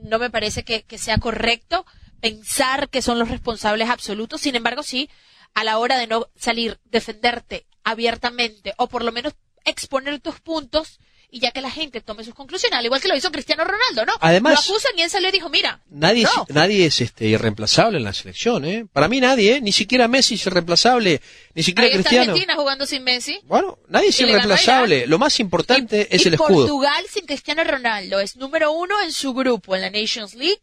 No 0.03 0.19
me 0.19 0.29
parece 0.29 0.63
que, 0.63 0.83
que 0.83 0.97
sea 0.99 1.17
correcto 1.17 1.85
pensar 2.21 2.89
que 2.89 3.01
son 3.01 3.17
los 3.17 3.29
responsables 3.29 3.89
absolutos. 3.89 4.41
Sin 4.41 4.55
embargo, 4.55 4.83
sí, 4.83 5.09
a 5.55 5.63
la 5.63 5.79
hora 5.79 5.97
de 5.97 6.05
no 6.05 6.27
salir, 6.35 6.77
defenderte 6.91 7.65
abiertamente 7.83 8.73
o 8.77 8.87
por 8.87 9.03
lo 9.03 9.11
menos 9.11 9.33
exponer 9.65 10.19
tus 10.19 10.39
puntos 10.39 10.99
y 11.31 11.39
ya 11.41 11.51
que 11.51 11.61
la 11.61 11.69
gente 11.69 12.01
tome 12.01 12.23
sus 12.23 12.33
conclusiones, 12.33 12.79
al 12.79 12.85
igual 12.85 12.99
que 13.01 13.07
lo 13.07 13.15
hizo 13.15 13.31
Cristiano 13.31 13.63
Ronaldo, 13.63 14.03
¿no? 14.03 14.13
Además- 14.19 14.67
lo 14.67 14.73
acusan 14.73 14.93
y 14.97 15.03
él 15.03 15.11
salió 15.11 15.29
y 15.29 15.31
dijo, 15.31 15.47
mira, 15.49 15.79
Nadie, 15.87 16.23
no. 16.23 16.29
es, 16.47 16.55
nadie 16.55 16.85
es 16.87 17.01
este 17.01 17.25
irreemplazable 17.27 17.99
en 17.99 18.03
la 18.03 18.13
selección, 18.13 18.65
¿eh? 18.65 18.87
Para 18.91 19.07
mí 19.07 19.19
nadie, 19.19 19.57
¿eh? 19.57 19.61
Ni 19.61 19.71
siquiera 19.71 20.07
Messi 20.07 20.33
es 20.35 20.45
irreemplazable, 20.47 21.21
ni 21.53 21.61
siquiera 21.61 21.85
Ahí 21.85 21.91
está 21.91 22.09
Cristiano. 22.09 22.31
Argentina 22.31 22.55
jugando 22.55 22.87
sin 22.87 23.03
Messi. 23.03 23.39
Bueno, 23.43 23.77
nadie 23.89 24.09
es 24.09 24.19
irreemplazable. 24.19 25.05
Lo 25.05 25.19
más 25.19 25.39
importante 25.39 26.07
es 26.15 26.25
y 26.25 26.29
el 26.29 26.33
escudo. 26.33 26.61
Portugal 26.65 27.05
sin 27.07 27.27
Cristiano 27.27 27.63
Ronaldo 27.63 28.19
es 28.19 28.35
número 28.35 28.71
uno 28.71 28.99
en 29.03 29.11
su 29.13 29.35
grupo 29.35 29.75
en 29.75 29.81
la 29.83 29.91
Nations 29.91 30.33
League 30.33 30.61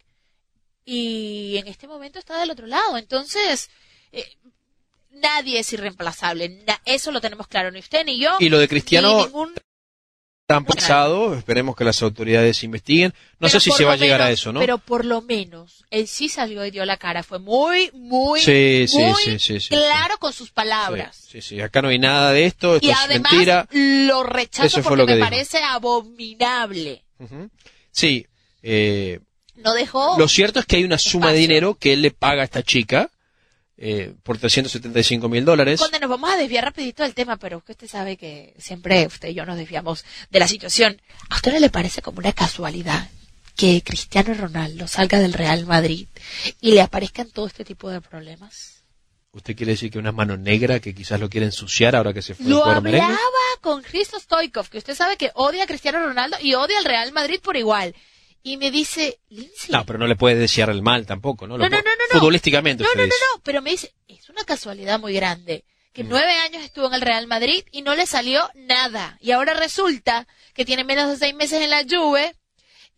y 0.85 1.57
en 1.59 1.69
este 1.69 1.87
momento 1.87 2.19
está 2.19 2.39
del 2.41 2.51
otro 2.51 2.67
lado. 2.67 2.97
Entonces, 2.99 3.71
eh, 4.11 4.25
nadie 5.21 5.59
es 5.61 5.73
irreemplazable. 5.73 6.65
Eso 6.85 7.11
lo 7.11 7.21
tenemos 7.21 7.47
claro, 7.49 7.71
ni 7.71 7.79
usted 7.81 8.05
ni 8.05 8.19
yo. 8.19 8.31
Y 8.41 8.49
lo 8.49 8.59
de 8.59 8.69
Cristiano 8.69 9.17
ni 9.19 9.25
ningún- 9.25 9.55
Tan 10.49 10.65
pasado, 10.65 11.35
esperemos 11.35 11.75
que 11.75 11.83
las 11.83 12.01
autoridades 12.05 12.63
investiguen. 12.63 13.13
No 13.41 13.49
pero 13.49 13.51
sé 13.51 13.59
si 13.61 13.73
se 13.73 13.85
va 13.85 13.95
a 13.95 13.97
llegar 13.97 14.23
a 14.23 14.31
eso, 14.31 14.53
¿no? 14.53 14.61
Pero 14.61 14.79
por 14.79 15.05
lo 15.05 15.21
menos, 15.21 15.85
él 15.91 16.07
sí 16.07 16.29
salió 16.29 16.65
y 16.65 16.71
dio 16.71 16.85
la 16.85 16.99
cara. 16.99 17.25
Fue 17.25 17.41
muy, 17.41 17.91
muy, 17.95 18.39
Sí, 18.41 18.85
sí, 18.87 18.97
muy 18.99 19.41
sí, 19.41 19.59
claro 19.71 20.19
con 20.19 20.33
sus 20.33 20.53
palabras. 20.53 21.17
Sí, 21.29 21.43
sí, 21.43 21.61
acá 21.61 21.83
no 21.83 21.89
hay 21.89 21.99
nada 21.99 22.31
de 22.31 22.45
esto, 22.47 22.77
esto 22.77 22.87
Y 22.87 22.91
es 22.91 22.97
además 22.97 23.33
mentira. 23.33 23.69
lo 23.73 24.23
rechazo 24.23 24.67
Eso 24.69 24.83
porque 24.85 24.99
lo 24.99 25.07
me 25.07 25.17
dijo. 25.17 25.27
parece 25.29 25.59
abominable. 25.65 27.03
Ujú. 27.19 27.51
Sí, 27.91 28.27
eh, 28.63 29.19
No 29.57 29.75
dejó 29.75 30.17
lo 30.17 30.29
cierto 30.29 30.61
es 30.61 30.67
que 30.67 30.77
hay 30.77 30.85
una 30.85 30.99
suma 30.99 31.33
de 31.33 31.39
dinero 31.39 31.75
que 31.75 31.93
él 31.95 32.03
le 32.03 32.13
paga 32.13 32.43
a 32.43 32.45
esta 32.45 32.63
chica 32.63 33.11
eh, 33.79 34.15
por 34.23 34.39
375 34.39 35.29
mil 35.29 35.45
dólares. 35.45 35.81
Conde, 35.81 36.01
nos 36.01 36.11
vamos 36.11 36.31
a 36.31 36.37
desviar 36.37 36.65
rapidito 36.65 37.03
del 37.03 37.15
tema, 37.15 37.37
pero 37.37 37.61
que 37.63 37.73
usted 37.73 37.89
sabe 37.89 38.17
que 38.17 38.55
siempre 38.59 39.07
usted 39.07 39.29
y 39.29 39.35
yo 39.35 39.45
nos 39.45 39.57
desviamos 39.59 40.05
de 40.31 40.39
la 40.39 40.49
situación. 40.49 41.01
¿A 41.31 41.37
usted 41.37 41.53
no 41.53 41.59
le 41.61 41.71
parece 41.71 42.03
como 42.03 42.19
una 42.19 42.33
casualidad 42.33 43.09
que 43.55 43.83
Cristiano 43.83 44.35
Ronaldo 44.35 44.87
salga 44.87 45.19
del 45.19 45.33
Real 45.33 45.67
Madrid 45.67 46.07
y 46.61 46.73
le 46.73 46.81
aparezcan 46.83 47.31
todo 47.31 47.47
este 47.47 47.65
tipo 47.65 47.91
de 47.91 48.01
problemas? 48.01 48.83
¿Usted 49.33 49.55
quiere 49.55 49.73
decir 49.73 49.91
que 49.91 49.99
una 49.99 50.13
mano 50.13 50.39
negra 50.39 50.81
que 50.81 50.95
quizás 50.95 51.21
lo 51.21 51.29
quiere 51.29 51.45
ensuciar 51.45 51.95
ahora 51.95 52.15
que 52.15 52.23
se 52.23 52.35
fue 52.35 52.47
Lo 52.47 52.81
merengue? 52.81 53.05
hablaba 53.05 53.21
con 53.61 53.83
Christos 53.83 54.23
Stoikov, 54.23 54.71
que 54.71 54.79
usted 54.79 54.95
sabe 54.95 55.19
que 55.19 55.31
odia 55.35 55.65
a 55.65 55.67
Cristiano 55.67 55.99
Ronaldo 55.99 56.39
y 56.41 56.55
odia 56.55 56.79
al 56.79 56.87
Real 56.87 57.13
Madrid 57.13 57.41
por 57.43 57.57
igual. 57.57 57.95
Y 58.47 58.59
me 58.59 58.71
dice, 58.71 59.19
Lindsay, 59.29 59.73
No, 59.73 59.85
pero 59.85 59.99
no 59.99 60.07
le 60.07 60.15
puede 60.15 60.37
desear 60.37 60.71
el 60.71 60.81
mal 60.81 61.05
tampoco, 61.05 61.49
¿no? 61.49 61.59
Lo 61.59 61.65
No, 61.65 61.69
no, 61.69 61.79
no, 61.79 61.83
no, 61.83 61.97
no. 62.13 62.21
Futbolísticamente 62.21 62.85
No, 62.85 62.91
no, 62.95 63.01
no, 63.03 63.09
no, 63.09 63.43
pero 63.43 63.61
me 63.61 63.71
dice, 63.73 63.93
es 64.07 64.29
una 64.31 64.45
casualidad 64.45 65.01
muy 65.01 65.15
grande, 65.15 65.65
que 65.93 66.05
Mm. 66.05 66.09
nueve 66.11 66.31
años 66.45 66.63
estuvo 66.63 66.87
en 66.87 66.95
el 66.95 67.01
Real 67.01 67.27
Madrid 67.27 67.65
y 67.73 67.83
no 67.83 67.97
le 67.97 68.07
salió 68.07 68.49
nada. 68.55 69.19
Y 69.21 69.33
ahora 69.33 69.55
resulta 69.55 70.29
que 70.55 70.65
tiene 70.65 70.85
menos 70.85 71.09
de 71.11 71.17
seis 71.17 71.35
meses 71.35 71.61
en 71.61 71.71
la 71.71 71.83
Juve 71.91 72.37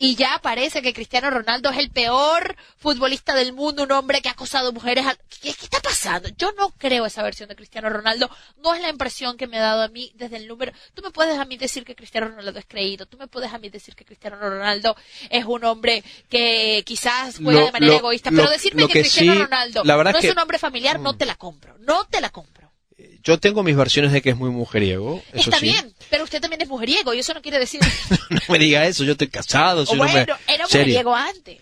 y 0.00 0.14
ya 0.14 0.38
parece 0.40 0.80
que 0.80 0.92
Cristiano 0.94 1.28
Ronaldo 1.28 1.70
es 1.70 1.78
el 1.78 1.90
peor 1.90 2.56
futbolista 2.76 3.34
del 3.34 3.52
mundo, 3.52 3.82
un 3.82 3.90
hombre 3.92 4.20
que 4.22 4.28
ha 4.28 4.32
acosado 4.32 4.72
mujeres. 4.72 5.04
al- 5.06 5.18
¿Qué, 5.40 5.52
qué 5.52 5.64
está 5.64 5.80
pasando? 5.80 6.28
Yo 6.38 6.52
no 6.52 6.70
creo 6.78 7.04
esa 7.06 7.22
versión 7.22 7.48
de 7.48 7.56
Cristiano 7.56 7.88
Ronaldo. 7.88 8.30
No 8.62 8.74
es 8.74 8.80
la 8.80 8.88
impresión 8.90 9.36
que 9.36 9.46
me 9.48 9.58
ha 9.58 9.62
dado 9.62 9.82
a 9.82 9.88
mí 9.88 10.12
desde 10.14 10.36
el 10.36 10.46
número. 10.46 10.72
Tú 10.94 11.02
me 11.02 11.10
puedes 11.10 11.38
a 11.38 11.44
mí 11.44 11.56
decir 11.56 11.84
que 11.84 11.96
Cristiano 11.96 12.28
Ronaldo 12.28 12.58
es 12.58 12.66
creído. 12.66 13.06
Tú 13.06 13.16
me 13.18 13.26
puedes 13.26 13.52
a 13.52 13.58
mí 13.58 13.68
decir 13.70 13.94
que 13.96 14.04
Cristiano 14.04 14.36
Ronaldo 14.38 14.96
es 15.30 15.44
un 15.44 15.64
hombre 15.64 16.04
que 16.28 16.82
quizás 16.86 17.36
juega 17.42 17.60
Lo- 17.60 17.66
de 17.66 17.72
manera 17.72 17.92
lo- 17.94 17.98
egoísta. 17.98 18.30
lo- 18.30 18.36
Pero 18.38 18.50
decirme 18.50 18.86
que, 18.86 18.92
que 18.94 19.00
Cristiano 19.00 19.32
sí, 19.34 19.38
Ronaldo 19.42 19.82
la 19.84 19.96
verdad 19.96 20.12
no 20.12 20.18
es 20.18 20.24
es 20.24 20.28
que- 20.28 20.32
un 20.32 20.38
hombre 20.42 20.58
familiar, 20.58 21.00
no 21.00 21.16
te 21.16 21.26
la 21.26 21.34
compro. 21.36 21.76
No 21.80 22.04
te 22.04 22.20
la 22.20 22.30
compro. 22.30 22.57
Yo 23.28 23.38
tengo 23.38 23.62
mis 23.62 23.76
versiones 23.76 24.10
de 24.12 24.22
que 24.22 24.30
es 24.30 24.36
muy 24.38 24.48
mujeriego, 24.48 25.22
eso 25.34 25.50
Está 25.50 25.58
sí. 25.58 25.66
bien, 25.66 25.92
pero 26.08 26.24
usted 26.24 26.40
también 26.40 26.62
es 26.62 26.68
mujeriego 26.68 27.12
y 27.12 27.18
eso 27.18 27.34
no 27.34 27.42
quiere 27.42 27.58
decir. 27.58 27.78
no 28.30 28.40
me 28.48 28.58
diga 28.58 28.86
eso, 28.86 29.04
yo 29.04 29.12
estoy 29.12 29.28
casado, 29.28 29.84
soy 29.84 29.98
o 29.98 30.02
un 30.02 30.08
hombre 30.08 30.24
bueno, 30.24 30.40
era 30.48 30.66
serio. 30.66 30.86
mujeriego 30.86 31.14
antes. 31.14 31.58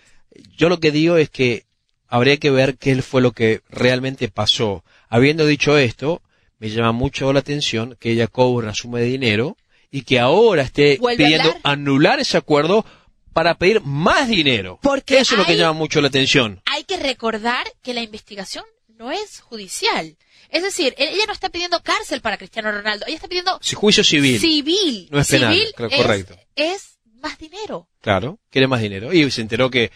Yo 0.56 0.68
lo 0.68 0.78
que 0.78 0.92
digo 0.92 1.16
es 1.16 1.28
que 1.28 1.64
habría 2.06 2.36
que 2.36 2.52
ver 2.52 2.76
qué 2.76 3.02
fue 3.02 3.20
lo 3.20 3.32
que 3.32 3.62
realmente 3.68 4.28
pasó. 4.28 4.84
Habiendo 5.08 5.44
dicho 5.44 5.76
esto, 5.76 6.22
me 6.60 6.70
llama 6.70 6.92
mucho 6.92 7.32
la 7.32 7.40
atención 7.40 7.96
que 7.98 8.12
ella 8.12 8.28
cobra 8.28 8.66
una 8.66 8.74
suma 8.74 9.00
de 9.00 9.06
dinero 9.06 9.56
y 9.90 10.02
que 10.02 10.20
ahora 10.20 10.62
esté 10.62 10.98
¿Vuelve 10.98 11.24
a 11.24 11.26
pidiendo 11.26 11.56
anular 11.64 12.20
ese 12.20 12.36
acuerdo 12.36 12.86
para 13.32 13.56
pedir 13.58 13.80
más 13.80 14.28
dinero. 14.28 14.78
Porque 14.82 15.18
eso 15.18 15.34
es 15.34 15.40
lo 15.40 15.44
que 15.46 15.56
llama 15.56 15.72
mucho 15.72 16.00
la 16.00 16.06
atención. 16.06 16.62
Hay 16.66 16.84
que 16.84 16.96
recordar 16.96 17.66
que 17.82 17.92
la 17.92 18.02
investigación 18.02 18.64
no 18.96 19.10
es 19.10 19.40
judicial. 19.40 20.16
Es 20.56 20.62
decir, 20.62 20.94
e-, 20.96 21.10
ella 21.14 21.26
no 21.26 21.32
está 21.32 21.48
pidiendo 21.50 21.80
cárcel 21.82 22.20
para 22.20 22.38
Cristiano 22.38 22.72
Ronaldo, 22.72 23.04
ella 23.06 23.16
está 23.16 23.28
pidiendo 23.28 23.58
Si 23.62 23.74
juicio 23.74 24.02
civil. 24.02 24.40
civil. 24.40 25.08
No 25.10 25.20
es 25.20 25.28
penal, 25.28 25.52
Civil 25.54 25.66
es- 25.90 25.96
correcto. 25.96 26.36
Es 26.54 26.98
más 27.22 27.38
dinero. 27.38 27.88
Claro, 28.00 28.38
quiere 28.50 28.66
más 28.66 28.80
dinero. 28.80 29.12
Y 29.12 29.30
se 29.30 29.40
enteró 29.42 29.70
que, 29.70 29.90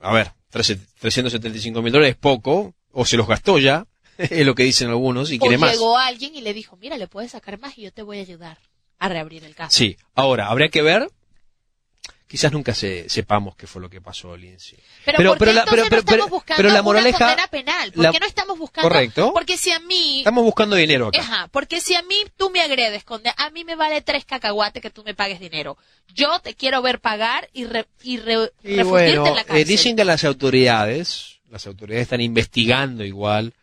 a 0.00 0.12
ver, 0.12 0.32
13 0.50 0.76
375 0.98 1.82
mil 1.82 1.92
dólares 1.92 2.14
es 2.14 2.20
poco, 2.20 2.74
o 2.90 3.04
se 3.04 3.16
los 3.16 3.26
gastó 3.28 3.58
ya, 3.58 3.86
es 4.18 4.44
lo 4.46 4.54
que 4.54 4.62
dicen 4.64 4.88
algunos, 4.88 5.30
y 5.30 5.36
o 5.36 5.40
quiere 5.40 5.58
más. 5.58 5.72
llegó 5.72 5.96
alguien 5.98 6.34
y 6.34 6.40
le 6.40 6.52
dijo, 6.54 6.76
mira, 6.76 6.96
le 6.96 7.06
puedes 7.08 7.32
sacar 7.32 7.58
más 7.58 7.76
y 7.78 7.82
yo 7.82 7.92
te 7.92 8.02
voy 8.02 8.18
a 8.18 8.22
ayudar 8.22 8.58
a 8.98 9.08
reabrir 9.08 9.44
el 9.44 9.54
caso. 9.54 9.76
Sí, 9.76 9.96
ahora, 10.14 10.48
habría 10.48 10.68
que 10.70 10.82
ver, 10.82 11.08
quizás 12.28 12.50
nunca 12.52 12.74
se, 12.74 13.08
sepamos 13.08 13.54
qué 13.56 13.66
fue 13.66 13.80
lo 13.80 13.88
que 13.88 14.00
pasó, 14.00 14.36
Lindsay. 14.36 14.78
Pero, 15.04 15.18
Pero- 15.18 15.30
¿por 15.30 15.38
qué 15.38 15.44
pero 15.44 15.52
la- 15.54 15.60
entonces 15.62 15.88
pero- 15.88 15.88
pero- 15.88 16.02
no 16.02 16.12
estamos 16.24 16.30
buscando 16.30 16.56
pero 16.56 16.68
la 16.68 16.74
una 16.74 16.82
moraleja- 16.82 17.18
condena 17.18 17.46
penal? 17.48 17.92
¿Por 17.92 18.02
la- 18.04 18.10
qué 18.12 18.20
no 18.20 18.26
estamos 18.26 18.58
buscando? 18.58 18.88
Correcto. 18.88 19.32
Porque 19.32 19.56
si 19.56 19.70
a 19.70 19.78
mí... 19.80 20.18
Estamos 20.18 20.44
buscando 20.44 20.74
dinero 20.76 21.06
acá. 21.08 21.20
Ajá, 21.20 21.48
porque 21.52 21.80
si 21.80 21.94
a 21.94 22.02
mí 22.02 22.16
tú 22.36 22.50
me 22.50 22.60
agredes, 22.62 23.04
con 23.04 23.22
a 23.36 23.50
mí 23.50 23.64
me 23.64 23.76
vale 23.76 24.00
tres 24.02 24.24
cacahuates 24.24 24.82
que 24.82 24.90
tú 24.90 25.04
me 25.04 25.14
pagues 25.14 25.38
dinero. 25.40 25.76
Yo 26.14 26.38
te 26.40 26.54
quiero 26.54 26.82
ver 26.82 27.00
pagar 27.00 27.48
y, 27.52 27.64
re- 27.64 27.86
y 28.02 28.16
re- 28.18 28.52
Y 28.64 28.82
bueno, 28.82 29.26
en 29.26 29.34
la 29.34 29.40
eh, 29.42 29.44
cárcel. 29.44 29.66
dicen 29.68 29.96
que 29.96 30.04
las 30.04 30.24
autoridades, 30.24 31.38
las 31.50 31.66
autoridades 31.66 32.02
están 32.02 32.20
investigando 32.20 33.04
igual 33.04 33.54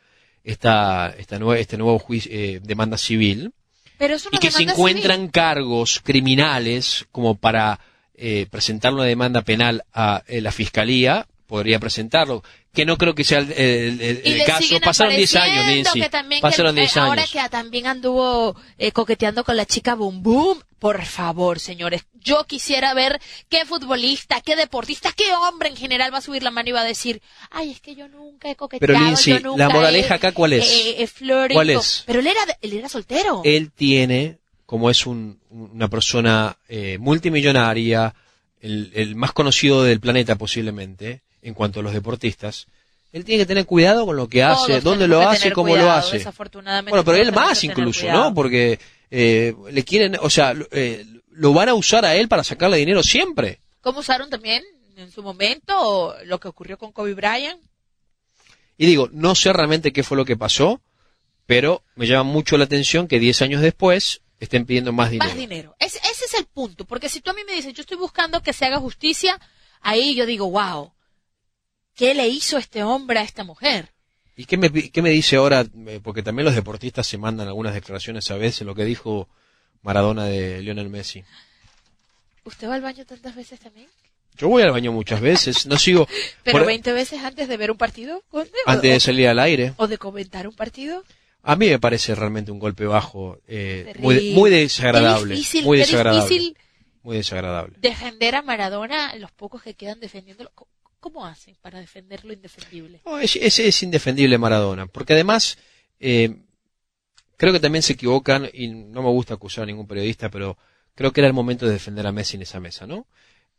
esta, 0.44 1.14
esta 1.18 1.40
nueva, 1.40 1.60
este 1.60 1.78
nuevo 1.78 2.00
juicio, 2.00 2.32
eh, 2.34 2.60
demanda 2.64 2.98
civil, 2.98 3.54
Pero 3.98 4.16
una 4.16 4.24
y 4.32 4.38
que 4.40 4.50
demanda 4.50 4.74
encuentran 4.74 5.18
civil. 5.18 5.32
cargos 5.32 6.00
criminales 6.04 7.06
como 7.12 7.36
para 7.36 7.80
eh, 8.26 8.48
presentar 8.50 8.94
una 8.94 9.04
demanda 9.04 9.42
penal 9.42 9.84
a 9.94 10.24
eh, 10.28 10.40
la 10.40 10.52
fiscalía, 10.54 11.28
podría 11.46 11.78
presentarlo. 11.80 12.42
Que 12.74 12.86
no 12.86 12.98
creo 12.98 13.14
que 13.14 13.24
sea 13.24 13.40
el, 13.40 13.52
el- 13.52 14.02
el- 14.02 14.22
Y 14.26 14.32
el 14.32 14.38
le 14.40 14.46
caso. 14.46 14.80
Pasaron 14.84 15.16
10 15.16 15.36
años, 15.36 15.66
Nancy. 15.86 16.02
que 16.02 16.40
Pasaron 16.42 16.72
el- 16.76 16.80
eh, 16.80 16.82
10 16.88 16.98
Ahora 16.98 17.22
años. 17.22 17.32
que 17.32 17.50
también 17.50 17.86
anduvo 17.86 18.56
eh, 18.80 18.92
coqueteando 18.92 19.44
con 19.44 19.58
la 19.58 19.66
chica 19.66 19.94
Boom 19.94 20.24
Boom. 20.24 20.60
Por 20.80 21.06
favor, 21.06 21.60
señores. 21.60 22.06
Yo 22.14 22.46
quisiera 22.46 22.94
ver 22.94 23.22
qué 23.50 23.66
futbolista, 23.66 24.42
qué 24.42 24.56
deportista, 24.56 25.12
qué 25.16 25.26
hombre 25.36 25.70
en 25.70 25.76
general 25.78 26.12
va 26.14 26.18
a 26.18 26.22
subir 26.22 26.42
la 26.44 26.50
mano 26.52 26.70
y 26.70 26.72
va 26.72 26.82
a 26.82 26.86
decir, 26.86 27.22
ay, 27.52 27.72
es 27.72 27.80
que 27.82 27.94
yo 27.96 28.08
nunca 28.08 28.50
he 28.50 28.56
coqueteado. 28.56 28.94
Pero, 28.94 29.06
Lindsay, 29.06 29.34
yo 29.34 29.40
nunca 29.42 29.68
la 29.68 29.70
moraleja 29.70 30.16
he- 30.16 30.18
acá, 30.18 30.32
¿cuál 30.32 30.54
es? 30.54 30.70
eh, 30.72 31.04
eh, 31.04 31.08
florido". 31.08 31.56
¿Cuál 31.58 31.70
es? 31.70 32.04
Pero 32.08 32.20
él 32.22 32.28
era, 32.28 32.42
él 32.62 32.74
era 32.74 32.90
soltero. 32.90 33.42
Él 33.46 33.72
tiene, 33.72 34.40
como 34.66 34.90
es 34.90 35.06
un- 35.06 35.40
una 35.50 35.88
persona 35.90 36.58
eh, 36.68 36.98
multimillonaria, 37.00 38.14
el, 38.62 38.92
el 38.96 39.16
más 39.16 39.32
conocido 39.34 39.84
del 39.84 40.00
planeta 40.00 40.36
posiblemente, 40.36 41.22
en 41.42 41.54
cuanto 41.54 41.82
a 41.82 41.84
los 41.84 41.94
deportistas, 41.94 42.68
Él 43.12 43.26
tiene 43.26 43.44
que 43.44 43.46
tener 43.46 43.66
cuidado 43.68 44.06
con 44.08 44.16
lo 44.16 44.28
que 44.28 44.42
Todos 44.42 44.64
hace, 44.64 44.82
dónde 44.82 45.08
lo 45.08 45.22
hace, 45.22 45.52
cómo 45.52 45.70
cuidado, 45.72 45.88
lo 45.90 45.94
hace. 45.94 46.18
desafortunadamente, 46.18 46.90
Bueno, 46.92 47.04
pero 47.06 47.18
él 47.18 47.32
más 47.32 47.64
incluso, 47.64 48.02
cuidado. 48.02 48.24
¿no? 48.30 48.34
Porque 48.34 48.80
eh, 49.12 49.54
le 49.72 49.84
quieren, 49.84 50.18
o 50.20 50.30
sea, 50.32 50.54
lo- 50.56 50.68
eh, 50.72 51.06
lo 51.32 51.54
van 51.54 51.70
a 51.70 51.74
usar 51.76 52.06
a 52.06 52.16
él 52.16 52.28
para 52.28 52.44
sacarle 52.44 52.78
dinero 52.78 53.04
siempre. 53.04 53.60
¿Cómo 53.82 54.00
usaron 54.00 54.30
también 54.32 54.64
en 54.96 55.12
su 55.12 55.22
momento 55.22 56.16
lo 56.26 56.40
que 56.40 56.48
ocurrió 56.48 56.78
con 56.80 56.92
Kobe 56.92 57.14
Bryant? 57.14 57.62
Y 58.78 58.88
digo, 58.88 59.10
no 59.12 59.36
sé 59.36 59.54
realmente 59.54 59.94
qué 59.94 60.02
fue 60.02 60.18
lo 60.18 60.26
que 60.26 60.36
pasó, 60.38 60.82
pero 61.46 61.84
me 61.96 62.08
llama 62.08 62.24
mucho 62.24 62.58
la 62.58 62.64
atención 62.64 63.08
que 63.08 63.20
10 63.20 63.42
años 63.44 63.62
después 63.62 64.22
estén 64.44 64.66
pidiendo 64.66 64.92
más 64.94 65.10
dinero. 65.12 65.30
Más 65.30 65.38
dinero. 65.38 65.76
Ese, 65.80 65.98
ese 66.00 66.26
es 66.26 66.34
el 66.36 66.46
punto. 66.46 66.86
Porque 66.86 67.10
si 67.10 67.22
tú 67.22 67.32
a 67.32 67.34
mí 67.34 67.42
me 67.46 67.54
dices, 67.54 67.74
yo 67.74 67.82
estoy 67.82 67.98
buscando 67.98 68.42
que 68.42 68.54
se 68.54 68.66
haga 68.66 68.80
justicia, 68.80 69.40
ahí 69.82 70.16
yo 70.16 70.26
digo, 70.26 70.50
wow, 70.50 70.92
¿qué 71.96 72.14
le 72.14 72.28
hizo 72.28 72.58
este 72.58 72.84
hombre 72.84 73.20
a 73.20 73.24
esta 73.24 73.44
mujer? 73.44 73.90
¿Y 74.36 74.46
qué 74.46 74.58
me, 74.58 74.72
qué 74.72 75.02
me 75.02 75.12
dice 75.12 75.36
ahora? 75.36 75.66
Eh, 75.88 76.00
Porque 76.04 76.24
también 76.24 76.46
los 76.46 76.56
deportistas 76.56 77.06
se 77.06 77.18
mandan 77.18 77.48
algunas 77.48 77.74
declaraciones 77.74 78.30
a 78.32 78.38
veces, 78.38 78.66
lo 78.66 78.74
que 78.76 78.84
dijo 78.86 79.30
Maradona 79.84 80.26
de 80.26 80.62
Lionel 80.62 80.90
Messi. 80.90 81.24
¿Usted 82.44 82.68
va 82.68 82.76
al 82.76 82.82
baño 82.82 83.06
tantas 83.06 83.36
veces 83.36 83.60
también? 83.60 83.88
Yo 84.36 84.48
voy 84.50 84.64
al 84.64 84.72
baño 84.72 84.92
muchas 84.92 85.22
veces, 85.22 85.68
no 85.68 85.78
sigo 85.78 86.08
¿Pero 86.44 86.58
por- 86.60 86.68
20 86.68 86.92
veces 86.94 87.22
antes 87.24 87.48
de 87.48 87.56
ver 87.58 87.70
un 87.70 87.78
partido? 87.78 88.24
Antes 88.66 88.92
de 88.94 89.00
salir 89.00 89.28
al 89.28 89.38
aire. 89.40 89.74
¿O 89.78 89.88
de 89.88 89.98
comentar 90.00 90.48
un 90.48 90.56
partido? 90.56 91.04
A 91.44 91.56
mí 91.58 91.68
me 91.70 91.78
parece 91.80 92.16
realmente 92.16 92.52
un 92.52 92.60
golpe 92.60 92.86
bajo, 92.86 93.38
eh, 93.48 93.94
muy, 94.00 94.34
muy 94.34 94.50
desagradable, 94.50 95.30
Qué 95.36 95.36
difícil, 95.36 95.66
muy 95.66 95.78
qué 95.78 95.84
desagradable, 95.86 96.22
difícil 96.30 96.58
muy 97.04 97.18
desagradable. 97.18 97.76
defender 97.80 98.36
a 98.36 98.42
Maradona, 98.42 99.14
los 99.18 99.32
pocos 99.32 99.62
que 99.62 99.74
quedan 99.74 100.00
defendiéndolo. 100.00 100.52
¿Cómo, 100.56 100.70
cómo 101.02 101.26
hacen 101.26 101.56
para 101.62 101.80
defender 101.82 102.24
lo 102.24 102.32
indefendible? 102.32 103.02
No, 103.06 103.20
es, 103.20 103.36
es- 103.36 103.60
es 103.60 103.84
indefendible 103.84 104.38
Maradona, 104.38 104.86
porque 104.88 105.12
además 105.14 105.58
eh, 106.00 106.38
creo 107.36 107.52
que 107.52 107.60
también 107.60 107.84
se 107.84 107.94
equivocan 107.94 108.50
y 108.54 108.70
no 108.70 109.02
me 109.04 109.10
gusta 109.10 109.34
acusar 109.34 109.64
a 109.64 109.68
ningún 109.68 109.86
periodista, 109.86 110.30
pero 110.30 110.58
creo 110.96 111.12
que 111.12 111.20
era 111.20 111.28
el 111.28 111.34
momento 111.34 111.66
de 111.66 111.74
defender 111.74 112.08
a 112.08 112.14
Messi 112.14 112.38
en 112.38 112.44
esa 112.44 112.62
mesa, 112.62 112.88
¿no? 112.88 113.06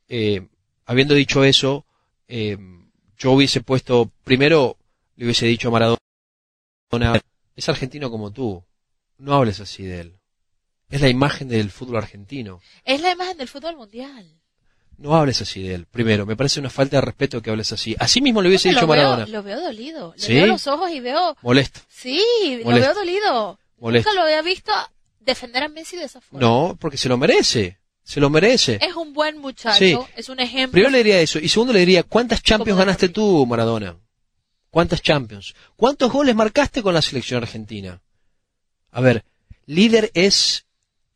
Eh, 0.08 0.48
habiendo 0.86 1.14
dicho 1.14 1.44
eso, 1.44 1.84
eh, 2.28 2.56
yo 3.18 3.32
hubiese 3.32 3.60
puesto 3.60 4.10
primero 4.24 4.78
le 5.16 5.26
hubiese 5.26 5.44
dicho 5.46 5.68
a 5.68 5.70
Maradona 5.72 5.98
es 7.56 7.68
argentino 7.68 8.10
como 8.10 8.32
tú, 8.32 8.64
no 9.18 9.34
hables 9.34 9.60
así 9.60 9.82
de 9.84 10.00
él. 10.00 10.16
Es 10.90 11.00
la 11.00 11.08
imagen 11.08 11.48
del 11.48 11.70
fútbol 11.70 11.96
argentino. 11.96 12.60
Es 12.84 13.00
la 13.00 13.10
imagen 13.12 13.36
del 13.38 13.48
fútbol 13.48 13.76
mundial. 13.76 14.26
No 14.96 15.16
hables 15.16 15.40
así 15.42 15.62
de 15.62 15.74
él. 15.74 15.86
Primero, 15.86 16.24
me 16.24 16.36
parece 16.36 16.60
una 16.60 16.70
falta 16.70 16.98
de 16.98 17.00
respeto 17.00 17.42
que 17.42 17.50
hables 17.50 17.72
así. 17.72 17.96
Así 17.98 18.20
mismo 18.20 18.42
le 18.42 18.48
hubiese 18.48 18.68
Lo 18.70 18.74
dicho 18.78 18.86
veo- 18.86 18.96
Maradona. 18.96 19.26
Lo 19.26 19.42
veo 19.42 19.60
dolido. 19.60 20.14
Le 20.16 20.22
¿Sí? 20.22 20.34
veo 20.34 20.46
los 20.46 20.66
ojos 20.68 20.90
y 20.90 21.00
veo... 21.00 21.36
Molesto. 21.42 21.80
Sí, 21.88 22.20
lo 22.64 22.70
veo 22.70 22.94
dolido. 22.94 23.58
Molesto. 23.78 24.10
Nunca 24.10 24.20
lo 24.20 24.26
había 24.26 24.42
visto 24.42 24.70
defender 25.18 25.64
a 25.64 25.68
Messi 25.68 25.96
de 25.96 26.04
esa 26.04 26.20
forma. 26.20 26.46
No, 26.46 26.76
porque 26.80 26.96
se 26.96 27.08
lo 27.08 27.16
merece. 27.18 27.78
Se 28.04 28.20
lo 28.20 28.30
merece. 28.30 28.78
Es 28.82 28.94
un 28.94 29.12
buen 29.14 29.38
muchacho, 29.38 29.78
Sí. 29.78 29.96
es 30.14 30.28
un 30.28 30.38
ejemplo. 30.38 30.72
Primero 30.72 30.90
le 30.90 30.98
diría 30.98 31.20
eso. 31.20 31.38
Y 31.40 31.48
segundo 31.48 31.72
le 31.72 31.80
diría, 31.80 32.02
¿cuántas 32.04 32.42
Champions 32.42 32.78
ganaste 32.78 33.08
tú, 33.08 33.44
Maradona? 33.46 33.96
¿Cuántas 34.74 35.02
Champions? 35.02 35.54
¿Cuántos 35.76 36.10
goles 36.10 36.34
marcaste 36.34 36.82
con 36.82 36.94
la 36.94 37.00
selección 37.00 37.40
argentina? 37.40 38.00
A 38.90 39.00
ver, 39.00 39.24
líder 39.66 40.10
es 40.14 40.66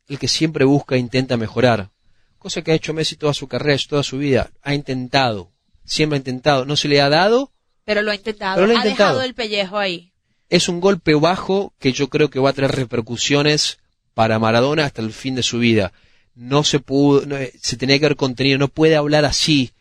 el 0.07 0.17
que 0.17 0.29
siempre 0.29 0.63
busca 0.63 0.95
e 0.95 0.99
intenta 0.99 1.35
mejorar. 1.35 1.89
Cosa 2.37 2.61
que 2.61 2.71
ha 2.71 2.75
hecho 2.75 2.93
Messi 2.93 3.17
toda 3.17 3.33
su 3.33 3.49
carrera, 3.49 3.77
toda 3.89 4.01
su 4.01 4.17
vida. 4.17 4.49
Ha 4.61 4.73
intentado. 4.75 5.51
Siempre 5.83 6.15
ha 6.15 6.19
intentado. 6.19 6.63
No 6.63 6.77
se 6.77 6.87
le 6.87 7.01
ha 7.01 7.09
dado. 7.09 7.51
Pero 7.83 8.01
lo 8.01 8.11
ha 8.11 8.15
intentado. 8.15 8.55
Pero 8.55 8.67
lo 8.67 8.71
ha 8.71 8.77
ha 8.77 8.79
intentado. 8.79 9.09
dejado 9.15 9.27
el 9.27 9.35
pellejo 9.35 9.77
ahí. 9.77 10.13
Es 10.47 10.69
un 10.69 10.79
golpe 10.79 11.13
bajo 11.15 11.73
que 11.79 11.91
yo 11.91 12.07
creo 12.07 12.29
que 12.29 12.39
va 12.39 12.51
a 12.51 12.53
traer 12.53 12.71
repercusiones 12.71 13.79
para 14.13 14.39
Maradona 14.39 14.85
hasta 14.85 15.01
el 15.01 15.11
fin 15.11 15.35
de 15.35 15.43
su 15.43 15.59
vida. 15.59 15.91
No 16.33 16.63
se 16.63 16.79
pudo, 16.79 17.25
no, 17.25 17.35
eh, 17.35 17.51
se 17.61 17.75
tenía 17.75 17.99
que 17.99 18.05
haber 18.05 18.15
contenido, 18.15 18.57
no 18.57 18.69
puede 18.69 18.95
hablar 18.95 19.25
así. 19.25 19.73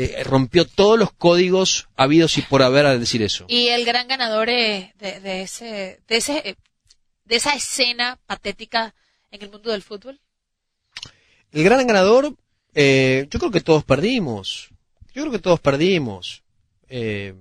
Eh, 0.00 0.22
rompió 0.22 0.64
todos 0.64 0.96
los 0.96 1.12
códigos 1.12 1.88
habidos 1.96 2.38
y 2.38 2.42
por 2.42 2.62
haber 2.62 2.86
al 2.86 3.00
decir 3.00 3.20
eso. 3.20 3.46
Y 3.48 3.66
el 3.66 3.84
gran 3.84 4.06
ganador 4.06 4.48
eh, 4.48 4.94
de, 4.96 5.18
de 5.18 5.42
ese, 5.42 6.00
de 6.06 6.16
ese, 6.16 6.38
eh, 6.50 6.56
de 7.24 7.34
esa 7.34 7.54
escena 7.54 8.16
patética 8.26 8.94
en 9.32 9.42
el 9.42 9.50
mundo 9.50 9.72
del 9.72 9.82
fútbol. 9.82 10.20
El 11.50 11.64
gran 11.64 11.84
ganador, 11.84 12.36
eh, 12.74 13.26
yo 13.28 13.38
creo 13.40 13.50
que 13.50 13.60
todos 13.60 13.82
perdimos. 13.82 14.68
Yo 15.12 15.22
creo 15.22 15.32
que 15.32 15.38
todos 15.38 15.58
perdimos. 15.58 16.42
Eh, 16.88 17.34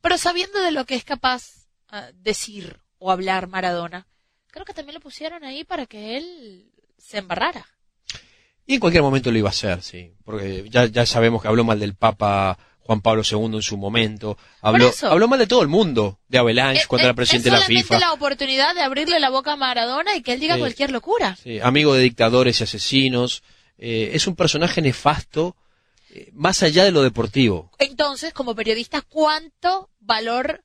Pero 0.00 0.16
sabiendo 0.16 0.60
de 0.60 0.70
lo 0.70 0.84
que 0.84 0.94
es 0.94 1.04
capaz 1.04 1.66
ah, 1.88 2.10
decir 2.14 2.78
o 2.98 3.10
hablar 3.10 3.48
Maradona, 3.48 4.06
creo 4.52 4.64
que 4.64 4.74
también 4.74 4.94
lo 4.94 5.00
pusieron 5.00 5.42
ahí 5.42 5.64
para 5.64 5.86
que 5.86 6.16
él 6.16 6.70
se 6.96 7.18
embarrara. 7.18 7.66
Y 8.66 8.74
en 8.74 8.80
cualquier 8.80 9.02
momento 9.02 9.30
lo 9.30 9.38
iba 9.38 9.48
a 9.48 9.50
hacer, 9.50 9.82
sí. 9.82 10.12
Porque 10.24 10.66
ya, 10.70 10.86
ya 10.86 11.04
sabemos 11.06 11.42
que 11.42 11.48
habló 11.48 11.64
mal 11.64 11.78
del 11.80 11.94
Papa 11.94 12.58
Juan 12.80 13.00
Pablo 13.00 13.22
II 13.30 13.56
en 13.56 13.62
su 13.62 13.76
momento. 13.78 14.36
Habló, 14.60 14.88
eso. 14.88 15.08
habló 15.10 15.26
mal 15.28 15.38
de 15.38 15.46
todo 15.46 15.62
el 15.62 15.68
mundo. 15.68 16.18
De 16.28 16.38
Avalanche, 16.38 16.86
cuando 16.86 17.04
Eh, 17.04 17.06
era 17.08 17.14
presidente 17.14 17.48
es 17.48 17.54
de 17.54 17.58
la 17.60 17.64
FIFA. 17.66 17.98
la 17.98 18.12
oportunidad 18.12 18.74
de 18.74 18.82
abrirle 18.82 19.18
la 19.20 19.30
boca 19.30 19.52
a 19.52 19.56
Maradona 19.56 20.14
y 20.16 20.22
que 20.22 20.32
él 20.34 20.40
diga 20.40 20.54
Sí. 20.54 20.60
cualquier 20.60 20.90
locura. 20.90 21.36
Sí, 21.42 21.60
amigo 21.60 21.94
de 21.94 22.02
dictadores 22.02 22.60
y 22.60 22.64
asesinos. 22.64 23.42
Eh, 23.78 24.10
es 24.14 24.26
un 24.26 24.36
personaje 24.36 24.82
nefasto, 24.82 25.56
eh, 26.10 26.30
más 26.32 26.62
allá 26.62 26.84
de 26.84 26.92
lo 26.92 27.02
deportivo. 27.02 27.70
Entonces, 27.78 28.32
como 28.34 28.54
periodista, 28.54 29.00
¿cuánto 29.02 29.88
valor 30.00 30.62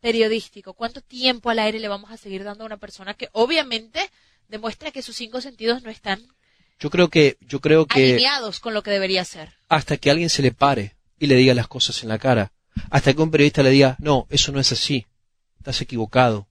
periodístico, 0.00 0.74
cuánto 0.74 1.00
tiempo 1.00 1.50
al 1.50 1.58
aire 1.58 1.80
le 1.80 1.88
vamos 1.88 2.10
a 2.12 2.16
seguir 2.16 2.44
dando 2.44 2.62
a 2.62 2.66
una 2.66 2.76
persona 2.76 3.14
que 3.14 3.28
obviamente 3.32 4.08
demuestra 4.48 4.90
que 4.90 5.02
sus 5.02 5.16
cinco 5.16 5.40
sentidos 5.40 5.82
no 5.82 5.90
están 5.90 6.26
Yo 6.78 6.90
creo 6.90 7.08
que, 7.08 7.36
yo 7.40 7.60
creo 7.60 7.86
que 7.86 8.12
alineados 8.12 8.60
con 8.60 8.74
lo 8.74 8.82
que 8.82 8.90
debería 8.90 9.24
ser? 9.24 9.54
hasta 9.68 9.96
que 9.96 10.10
alguien 10.10 10.30
se 10.30 10.42
le 10.42 10.52
pare 10.52 10.94
y 11.18 11.26
le 11.26 11.34
diga 11.36 11.54
las 11.54 11.68
cosas 11.68 12.02
en 12.02 12.08
la 12.08 12.18
cara, 12.18 12.52
hasta 12.90 13.12
que 13.12 13.22
un 13.22 13.30
periodista 13.30 13.62
le 13.62 13.70
diga, 13.70 13.96
no, 13.98 14.26
eso 14.30 14.52
no 14.52 14.60
es 14.60 14.70
así, 14.72 15.06
estás 15.58 15.80
equivocado, 15.80 16.46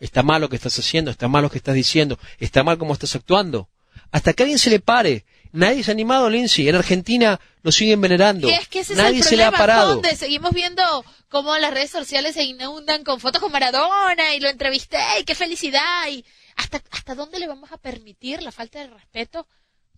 está 0.00 0.22
mal 0.22 0.40
lo 0.40 0.48
que 0.48 0.56
estás 0.56 0.78
haciendo, 0.78 1.10
está 1.10 1.28
mal 1.28 1.42
lo 1.42 1.50
que 1.50 1.58
estás 1.58 1.74
diciendo, 1.74 2.18
está 2.38 2.62
mal 2.62 2.78
cómo 2.78 2.94
estás 2.94 3.14
actuando, 3.14 3.68
hasta 4.10 4.32
que 4.32 4.42
alguien 4.42 4.58
se 4.58 4.70
le 4.70 4.80
pare. 4.80 5.24
Nadie 5.52 5.82
se 5.82 5.90
ha 5.90 5.94
animado, 5.94 6.28
Lindsay. 6.28 6.68
En 6.68 6.74
Argentina 6.74 7.40
lo 7.62 7.72
siguen 7.72 8.00
venerando. 8.00 8.48
Y 8.48 8.52
es 8.52 8.68
que 8.68 8.80
ese 8.80 8.94
Nadie 8.94 9.20
es 9.20 9.26
el 9.26 9.30
se 9.30 9.36
le 9.36 9.44
ha 9.44 9.50
parado. 9.50 9.94
Conde. 9.94 10.14
Seguimos 10.16 10.52
viendo 10.52 10.82
cómo 11.28 11.56
las 11.56 11.72
redes 11.72 11.90
sociales 11.90 12.34
se 12.34 12.44
inundan 12.44 13.04
con 13.04 13.20
fotos 13.20 13.40
con 13.40 13.52
Maradona 13.52 14.34
y 14.34 14.40
lo 14.40 14.48
entrevisté 14.48 14.98
y 15.20 15.24
qué 15.24 15.34
felicidad. 15.34 16.08
y 16.10 16.24
¿Hasta, 16.56 16.82
hasta 16.90 17.14
dónde 17.14 17.38
le 17.38 17.46
vamos 17.46 17.70
a 17.72 17.76
permitir 17.78 18.42
la 18.42 18.50
falta 18.52 18.80
de 18.80 18.88
respeto? 18.88 19.46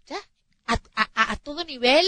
Ya, 0.07 0.16
a, 0.66 0.75
a- 0.94 1.11
a- 1.14 1.33
a 1.33 1.37
todo 1.37 1.64
nivel, 1.64 2.07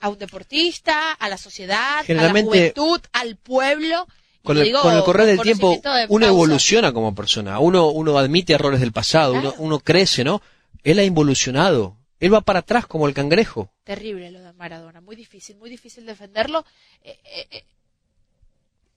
a 0.00 0.08
un 0.08 0.18
deportista, 0.18 1.12
a 1.12 1.28
la 1.28 1.36
sociedad, 1.38 2.04
a 2.18 2.22
la 2.22 2.32
juventud, 2.74 3.00
al 3.12 3.36
pueblo. 3.36 4.06
Con 4.44 4.56
el, 4.56 4.64
digo 4.64 4.80
con 4.80 4.94
el 4.94 5.02
correr 5.02 5.26
del 5.26 5.40
tiempo, 5.42 5.70
de 5.82 6.06
uno 6.08 6.26
evoluciona 6.26 6.92
como 6.92 7.14
persona. 7.14 7.58
Uno, 7.58 7.88
uno 7.88 8.16
admite 8.16 8.52
errores 8.54 8.80
del 8.80 8.92
pasado, 8.92 9.34
uno, 9.34 9.54
uno 9.58 9.80
crece, 9.80 10.24
¿no? 10.24 10.40
Él 10.84 10.98
ha 11.00 11.04
involucionado. 11.04 11.96
Él 12.20 12.32
va 12.32 12.40
para 12.40 12.60
atrás 12.60 12.86
como 12.86 13.06
el 13.08 13.14
cangrejo. 13.14 13.70
Terrible 13.84 14.30
lo 14.30 14.40
de 14.40 14.52
Maradona, 14.54 15.00
muy 15.00 15.16
difícil, 15.16 15.56
muy 15.56 15.68
difícil 15.70 16.06
defenderlo. 16.06 16.64
Eh, 17.02 17.18
eh, 17.24 17.46
eh, 17.50 17.64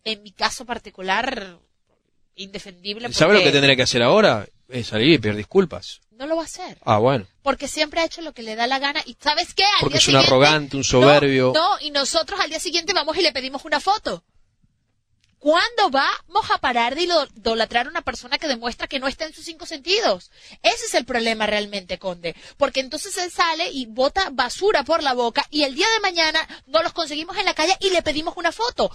en 0.03 0.23
mi 0.23 0.31
caso 0.31 0.65
particular, 0.65 1.57
indefendible. 2.35 3.11
¿Sabe 3.13 3.33
lo 3.33 3.39
porque 3.39 3.49
que 3.49 3.51
tendría 3.53 3.75
que 3.75 3.83
hacer 3.83 4.01
ahora? 4.03 4.47
Es 4.69 4.87
salir 4.87 5.09
y 5.13 5.17
pedir 5.17 5.35
disculpas. 5.35 6.01
No 6.11 6.27
lo 6.27 6.35
va 6.35 6.43
a 6.43 6.45
hacer. 6.45 6.77
Ah, 6.85 6.97
bueno. 6.99 7.25
Porque 7.41 7.67
siempre 7.67 7.99
ha 7.99 8.05
hecho 8.05 8.21
lo 8.21 8.31
que 8.33 8.43
le 8.43 8.55
da 8.55 8.67
la 8.67 8.79
gana. 8.79 9.01
¿Y 9.05 9.17
sabes 9.19 9.53
qué? 9.53 9.63
Al 9.63 9.71
Porque 9.81 9.97
es 9.97 10.07
un 10.07 10.15
arrogante, 10.15 10.77
un 10.77 10.83
soberbio. 10.83 11.51
No, 11.53 11.77
no, 11.77 11.81
y 11.81 11.91
nosotros 11.91 12.39
al 12.39 12.49
día 12.49 12.59
siguiente 12.59 12.93
vamos 12.93 13.17
y 13.17 13.21
le 13.21 13.31
pedimos 13.33 13.65
una 13.65 13.79
foto. 13.79 14.23
¿Cuándo 15.39 15.89
vamos 15.89 16.51
a 16.53 16.59
parar 16.59 16.93
de 16.93 17.01
ido- 17.05 17.27
idolatrar 17.35 17.87
a 17.87 17.89
una 17.89 18.03
persona 18.03 18.37
que 18.37 18.47
demuestra 18.47 18.85
que 18.87 18.99
no 18.99 19.07
está 19.07 19.25
en 19.25 19.33
sus 19.33 19.43
cinco 19.43 19.65
sentidos? 19.65 20.29
Ese 20.61 20.85
es 20.85 20.93
el 20.93 21.03
problema 21.03 21.47
realmente, 21.47 21.97
Conde. 21.97 22.35
Porque 22.57 22.79
entonces 22.79 23.17
él 23.17 23.31
sale 23.31 23.71
y 23.71 23.87
bota 23.87 24.29
basura 24.31 24.83
por 24.83 25.01
la 25.01 25.13
boca 25.13 25.43
y 25.49 25.63
el 25.63 25.73
día 25.73 25.87
de 25.95 25.99
mañana 26.01 26.39
no 26.67 26.83
los 26.83 26.93
conseguimos 26.93 27.35
en 27.37 27.45
la 27.45 27.55
calle 27.55 27.75
y 27.79 27.89
le 27.89 28.03
pedimos 28.03 28.37
una 28.37 28.51
foto. 28.51 28.91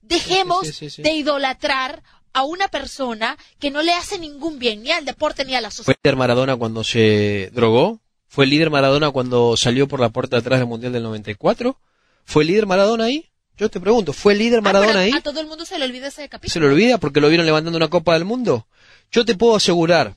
Dejemos 0.00 0.66
Sí, 0.66 0.72
sí, 0.72 0.78
sí, 0.88 0.96
sí. 0.96 1.02
de 1.02 1.12
idolatrar 1.12 2.02
a 2.34 2.44
una 2.44 2.68
persona 2.68 3.36
que 3.58 3.70
no 3.70 3.82
le 3.82 3.92
hace 3.92 4.18
ningún 4.18 4.58
bien, 4.58 4.82
ni 4.82 4.90
al 4.90 5.04
deporte 5.04 5.44
ni 5.44 5.54
a 5.54 5.60
la 5.60 5.70
¿Fue 5.70 5.76
sociedad. 5.84 5.98
líder 6.02 6.16
Maradona 6.16 6.56
cuando 6.56 6.82
se 6.84 7.50
drogó? 7.52 8.00
¿Fue 8.28 8.46
líder 8.46 8.70
Maradona 8.70 9.10
cuando 9.10 9.56
salió 9.56 9.86
por 9.88 10.00
la 10.00 10.08
puerta 10.08 10.36
de 10.36 10.40
atrás 10.40 10.58
del 10.60 10.68
Mundial 10.68 10.92
del 10.92 11.02
94? 11.02 11.78
¿Fue 12.24 12.44
líder 12.44 12.66
Maradona 12.66 13.04
ahí? 13.04 13.28
Yo 13.58 13.68
te 13.68 13.78
pregunto, 13.80 14.12
¿fue 14.14 14.34
líder 14.34 14.60
Ah, 14.60 14.62
Maradona 14.62 15.00
ahí? 15.00 15.12
A 15.14 15.20
todo 15.20 15.40
el 15.40 15.46
mundo 15.46 15.66
se 15.66 15.78
le 15.78 15.84
olvida 15.84 16.08
ese 16.08 16.28
capítulo. 16.28 16.52
¿Se 16.52 16.60
lo 16.60 16.66
olvida 16.68 16.96
porque 16.98 17.20
lo 17.20 17.28
vieron 17.28 17.44
levantando 17.44 17.76
una 17.76 17.88
Copa 17.88 18.14
del 18.14 18.24
Mundo? 18.24 18.66
Yo 19.10 19.24
te 19.26 19.34
puedo 19.34 19.54
asegurar 19.54 20.16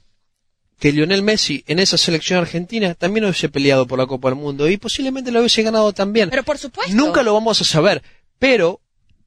que 0.80 0.92
Lionel 0.94 1.22
Messi 1.22 1.64
en 1.68 1.80
esa 1.80 1.98
selección 1.98 2.40
argentina 2.40 2.94
también 2.96 3.26
hubiese 3.26 3.50
peleado 3.50 3.86
por 3.88 4.00
la 4.00 4.06
Copa 4.08 4.30
del 4.30 4.38
Mundo 4.38 4.70
y 4.70 4.78
posiblemente 4.78 5.32
lo 5.32 5.40
hubiese 5.40 5.64
ganado 5.64 5.92
también. 5.92 6.30
Pero 6.30 6.44
por 6.44 6.58
supuesto. 6.58 6.96
Nunca 6.96 7.24
lo 7.24 7.34
vamos 7.34 7.60
a 7.60 7.66
saber, 7.66 8.02
Pero 8.40 8.80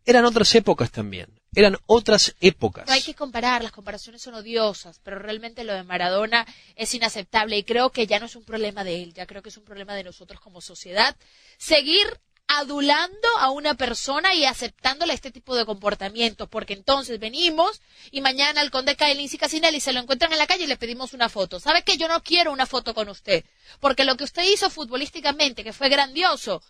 eran 0.06 0.24
otras 0.24 0.54
épocas 0.54 0.90
también. 0.90 1.28
Eran 1.54 1.78
otras 1.86 2.34
épocas. 2.40 2.86
No 2.86 2.92
hay 2.92 3.02
que 3.02 3.14
comparar, 3.14 3.62
las 3.62 3.72
comparaciones 3.72 4.20
son 4.22 4.34
odiosas, 4.34 5.00
pero 5.02 5.18
realmente 5.18 5.64
lo 5.64 5.72
de 5.72 5.82
Maradona 5.82 6.46
es 6.76 6.92
inaceptable 6.94 7.56
y 7.56 7.64
creo 7.64 7.90
que 7.90 8.06
ya 8.06 8.20
no 8.20 8.26
es 8.26 8.36
un 8.36 8.44
problema 8.44 8.84
de 8.84 9.02
él, 9.02 9.14
ya 9.14 9.26
creo 9.26 9.42
que 9.42 9.48
es 9.48 9.56
un 9.56 9.64
problema 9.64 9.94
de 9.94 10.04
nosotros 10.04 10.40
como 10.40 10.60
sociedad. 10.60 11.16
Seguir 11.56 12.06
adulando 12.50 13.28
a 13.40 13.50
una 13.50 13.74
persona 13.74 14.34
y 14.34 14.44
aceptándole 14.46 15.12
este 15.12 15.30
tipo 15.30 15.54
de 15.54 15.66
comportamientos, 15.66 16.48
porque 16.48 16.72
entonces 16.72 17.18
venimos 17.18 17.80
y 18.10 18.20
mañana 18.22 18.62
el 18.62 18.70
conde 18.70 18.96
Caelin 18.96 19.28
y 19.30 19.36
Casinelli 19.38 19.80
se 19.80 19.92
lo 19.92 20.00
encuentran 20.00 20.32
en 20.32 20.38
la 20.38 20.46
calle 20.46 20.64
y 20.64 20.66
le 20.66 20.76
pedimos 20.78 21.12
una 21.12 21.28
foto. 21.28 21.60
¿Sabe 21.60 21.82
qué? 21.82 21.98
Yo 21.98 22.08
no 22.08 22.22
quiero 22.22 22.50
una 22.52 22.64
foto 22.66 22.94
con 22.94 23.08
usted, 23.10 23.44
porque 23.80 24.04
lo 24.04 24.16
que 24.16 24.24
usted 24.24 24.44
hizo 24.44 24.70
futbolísticamente, 24.70 25.62
que 25.62 25.74
fue 25.74 25.88
grandioso, 25.90 26.62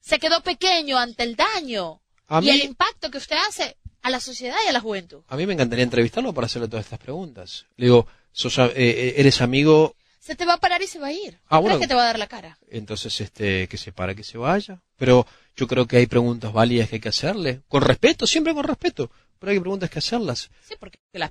se 0.00 0.18
quedó 0.18 0.40
pequeño 0.42 0.98
ante 0.98 1.22
el 1.24 1.36
daño 1.36 2.00
A 2.28 2.38
y 2.40 2.46
mí- 2.46 2.50
el 2.50 2.64
impacto 2.64 3.08
que 3.10 3.18
usted 3.18 3.36
hace 3.48 3.76
a 4.02 4.10
la 4.10 4.20
sociedad 4.20 4.56
y 4.64 4.68
a 4.68 4.72
la 4.72 4.80
juventud. 4.80 5.22
A 5.28 5.36
mí 5.36 5.46
me 5.46 5.54
encantaría 5.54 5.84
entrevistarlo 5.84 6.32
para 6.32 6.46
hacerle 6.46 6.68
todas 6.68 6.86
estas 6.86 6.98
preguntas. 6.98 7.66
Le 7.76 7.86
digo, 7.86 8.06
sos, 8.32 8.58
eh, 8.58 8.72
eh, 8.76 9.14
eres 9.16 9.40
amigo, 9.40 9.94
Se 10.20 10.34
te 10.36 10.44
va 10.44 10.54
a 10.54 10.58
parar 10.58 10.82
y 10.82 10.86
se 10.86 10.98
va 10.98 11.06
a 11.08 11.12
ir. 11.12 11.38
Ah, 11.46 11.58
¿Crees 11.58 11.62
bueno. 11.62 11.78
que 11.80 11.88
te 11.88 11.94
va 11.94 12.02
a 12.02 12.06
dar 12.06 12.18
la 12.18 12.26
cara? 12.26 12.58
entonces 12.70 13.20
este 13.20 13.66
que 13.68 13.76
se 13.78 13.92
para, 13.92 14.14
que 14.14 14.24
se 14.24 14.36
vaya. 14.38 14.80
Pero 14.96 15.26
yo 15.56 15.66
creo 15.66 15.86
que 15.86 15.96
hay 15.96 16.06
preguntas 16.06 16.52
válidas 16.52 16.88
que 16.88 16.96
hay 16.96 17.00
que 17.00 17.08
hacerle. 17.08 17.62
Con 17.68 17.82
respeto, 17.82 18.26
siempre 18.26 18.52
con 18.54 18.64
respeto. 18.64 19.10
Pero 19.38 19.52
hay 19.52 19.60
preguntas 19.60 19.88
que 19.90 19.98
hacerlas. 20.00 20.50
Sí, 20.68 20.74
porque 20.78 20.98
las, 21.12 21.30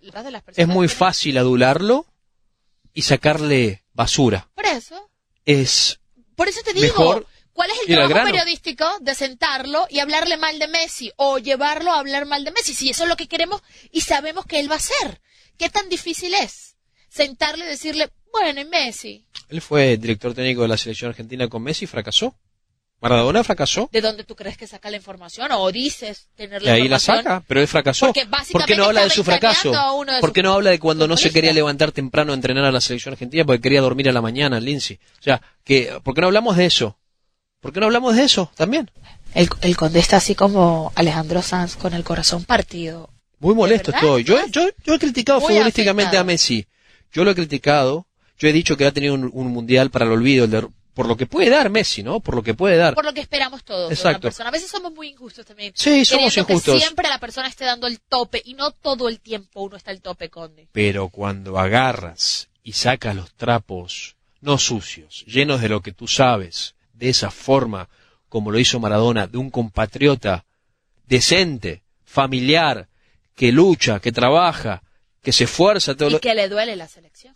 las 0.00 0.24
de 0.24 0.30
las 0.30 0.40
Es 0.40 0.44
personas 0.46 0.74
muy 0.74 0.86
tienen- 0.86 0.96
fácil 0.98 1.38
adularlo 1.38 2.06
y 2.94 3.02
sacarle 3.02 3.84
basura. 3.92 4.48
Por 4.54 4.64
eso, 4.66 5.10
Es 5.44 5.98
por 6.36 6.48
eso 6.48 6.60
te 6.64 6.72
digo, 6.72 6.86
Mejor 6.86 7.26
¿cuál 7.58 7.70
es 7.72 7.88
el 7.88 7.96
trabajo 7.96 8.26
periodístico 8.26 8.86
de 9.00 9.16
sentarlo 9.16 9.88
y 9.90 9.98
hablarle 9.98 10.36
mal 10.36 10.60
de 10.60 10.68
Messi 10.68 11.10
o 11.16 11.38
llevarlo 11.38 11.90
a 11.90 11.98
hablar 11.98 12.24
mal 12.24 12.44
de 12.44 12.52
Messi? 12.52 12.72
Si 12.72 12.88
eso 12.88 13.02
es 13.02 13.08
lo 13.08 13.16
que 13.16 13.26
queremos 13.26 13.62
y 13.90 14.02
sabemos 14.02 14.46
que 14.46 14.60
él 14.60 14.70
va 14.70 14.74
a 14.74 14.78
hacer. 14.78 15.20
¿Qué 15.56 15.68
tan 15.68 15.88
difícil 15.88 16.34
es? 16.34 16.76
Sentarle 17.08 17.64
y 17.64 17.68
decirle, 17.68 18.10
bueno, 18.32 18.60
y 18.60 18.64
Messi, 18.64 19.26
Él 19.48 19.60
fue 19.60 19.96
director 19.96 20.34
técnico 20.34 20.62
de 20.62 20.68
la 20.68 20.76
selección 20.76 21.08
argentina 21.08 21.48
con 21.48 21.64
Messi 21.64 21.86
y 21.86 21.88
fracasó. 21.88 22.36
Maradona 23.00 23.42
fracasó. 23.42 23.88
¿de 23.92 24.00
dónde 24.00 24.22
tú 24.22 24.36
crees 24.36 24.56
que 24.56 24.68
saca 24.68 24.88
la 24.90 24.96
información? 24.96 25.50
¿O 25.52 25.72
dices 25.72 26.28
tener 26.36 26.62
Y 26.62 26.66
la 26.66 26.72
ahí 26.74 26.88
la 26.88 27.00
saca, 27.00 27.42
pero 27.46 27.60
él 27.60 27.66
fracasó. 27.66 28.06
Porque 28.06 28.22
¿Por 28.22 28.30
básicamente 28.30 28.72
qué 28.72 28.76
no 28.76 28.84
habla 28.84 29.02
de 29.02 29.10
su 29.10 29.24
fracaso? 29.24 29.72
de 29.72 30.20
¿Por 30.20 30.32
qué 30.32 30.42
no 30.44 30.52
habla 30.52 30.70
de 30.70 30.78
cuando 30.78 31.08
no 31.08 31.16
se 31.16 31.32
quería 31.32 31.52
levantar 31.52 31.90
temprano 31.90 32.32
a 32.32 32.34
entrenar 32.36 32.64
a 32.64 32.72
la 32.72 32.80
selección 32.80 33.14
argentina 33.14 33.44
porque 33.44 33.62
quería 33.62 33.80
dormir 33.80 34.08
a 34.08 34.12
la 34.12 34.22
mañana, 34.22 34.60
Lindsay? 34.60 35.00
O 35.18 35.22
sea, 35.22 35.42
que, 35.64 35.98
¿por 36.04 36.14
qué 36.14 36.20
no 36.20 36.28
hablamos 36.28 36.56
de 36.56 36.66
eso? 36.66 36.98
¿Por 37.60 37.72
qué 37.72 37.80
no 37.80 37.86
hablamos 37.86 38.14
de 38.16 38.24
eso 38.24 38.50
también? 38.56 38.90
El, 39.34 39.48
el 39.62 39.76
conde 39.76 39.98
está 40.00 40.16
así 40.18 40.34
como 40.34 40.92
Alejandro 40.94 41.42
Sanz 41.42 41.76
con 41.76 41.92
el 41.94 42.04
corazón 42.04 42.44
partido. 42.44 43.10
Muy 43.40 43.54
molesto 43.54 43.90
estoy. 43.92 44.24
Yo, 44.24 44.38
yo, 44.48 44.68
yo 44.84 44.94
he 44.94 44.98
criticado 44.98 45.40
Muy 45.40 45.52
futbolísticamente 45.54 46.08
afectado. 46.08 46.22
a 46.22 46.24
Messi. 46.24 46.66
Yo 47.12 47.24
lo 47.24 47.30
he 47.30 47.34
criticado. 47.34 48.06
Yo 48.38 48.48
he 48.48 48.52
dicho 48.52 48.76
que 48.76 48.86
ha 48.86 48.92
tenido 48.92 49.14
un, 49.14 49.30
un 49.32 49.48
mundial 49.48 49.90
para 49.90 50.04
el 50.06 50.12
olvido, 50.12 50.44
el 50.44 50.50
de- 50.50 50.68
por 50.94 51.06
lo 51.06 51.16
que 51.16 51.26
puede 51.26 51.48
dar 51.50 51.70
Messi, 51.70 52.02
¿no? 52.02 52.18
Por 52.20 52.34
lo 52.34 52.42
que 52.42 52.54
puede 52.54 52.76
dar. 52.76 52.94
Por 52.94 53.04
lo 53.04 53.14
que 53.14 53.20
esperamos 53.20 53.62
todos 53.64 53.88
de 53.88 53.94
Exacto. 53.94 54.18
una 54.18 54.22
persona. 54.22 54.48
A 54.48 54.52
veces 54.52 54.68
somos 54.70 54.92
muy 54.92 55.08
injustos 55.10 55.46
también. 55.46 55.72
Sí, 55.76 56.04
somos 56.04 56.36
injustos. 56.36 56.74
Que 56.74 56.80
siempre 56.80 57.08
la 57.08 57.18
persona 57.20 57.46
esté 57.48 57.64
dando 57.64 57.86
el 57.86 58.00
tope 58.00 58.42
y 58.44 58.54
no 58.54 58.72
todo 58.72 59.08
el 59.08 59.20
tiempo 59.20 59.62
uno 59.62 59.76
está 59.76 59.90
al 59.92 60.00
tope, 60.00 60.28
conde. 60.28 60.68
Pero 60.72 61.08
cuando 61.08 61.58
agarras 61.58 62.48
y 62.64 62.72
sacas 62.72 63.14
los 63.14 63.32
trapos, 63.34 64.16
no 64.40 64.58
sucios, 64.58 65.24
llenos 65.26 65.60
de 65.60 65.68
lo 65.68 65.80
que 65.82 65.92
tú 65.92 66.08
sabes, 66.08 66.74
de 66.98 67.08
esa 67.10 67.30
forma, 67.30 67.88
como 68.28 68.50
lo 68.50 68.58
hizo 68.58 68.80
Maradona, 68.80 69.26
de 69.26 69.38
un 69.38 69.50
compatriota 69.50 70.44
decente, 71.06 71.82
familiar, 72.04 72.88
que 73.34 73.52
lucha, 73.52 74.00
que 74.00 74.12
trabaja, 74.12 74.82
que 75.22 75.32
se 75.32 75.44
esfuerza 75.44 75.94
todo 75.94 76.08
Y 76.08 76.12
lo... 76.12 76.20
que 76.20 76.34
le 76.34 76.48
duele 76.48 76.76
la 76.76 76.88
selección. 76.88 77.34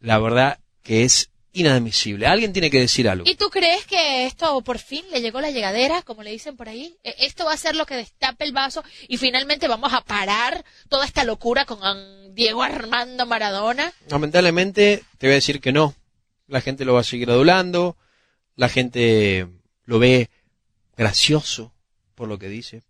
La 0.00 0.18
verdad 0.18 0.58
que 0.82 1.04
es 1.04 1.30
inadmisible. 1.52 2.26
Alguien 2.26 2.52
tiene 2.52 2.70
que 2.70 2.80
decir 2.80 3.08
algo. 3.08 3.28
¿Y 3.28 3.34
tú 3.34 3.48
crees 3.48 3.86
que 3.86 4.26
esto 4.26 4.60
por 4.62 4.78
fin 4.78 5.04
le 5.10 5.20
llegó 5.22 5.40
la 5.40 5.50
llegadera, 5.50 6.02
como 6.02 6.22
le 6.22 6.30
dicen 6.30 6.56
por 6.56 6.68
ahí? 6.68 6.96
¿E- 7.02 7.14
¿Esto 7.20 7.44
va 7.46 7.52
a 7.54 7.56
ser 7.56 7.74
lo 7.76 7.86
que 7.86 7.96
destape 7.96 8.44
el 8.44 8.52
vaso 8.52 8.84
y 9.08 9.16
finalmente 9.16 9.66
vamos 9.68 9.92
a 9.94 10.02
parar 10.02 10.64
toda 10.88 11.06
esta 11.06 11.24
locura 11.24 11.64
con 11.64 12.34
Diego 12.34 12.62
Armando 12.62 13.24
Maradona? 13.26 13.92
Lamentablemente 14.10 15.02
te 15.18 15.26
voy 15.26 15.32
a 15.32 15.36
decir 15.36 15.60
que 15.60 15.72
no. 15.72 15.94
La 16.46 16.60
gente 16.60 16.84
lo 16.84 16.94
va 16.94 17.00
a 17.00 17.04
seguir 17.04 17.30
adulando, 17.30 17.96
la 18.56 18.68
gente 18.68 19.46
lo 19.84 19.98
ve 19.98 20.28
gracioso 20.96 21.72
por 22.14 22.28
lo 22.28 22.38
que 22.38 22.48
dice, 22.48 22.82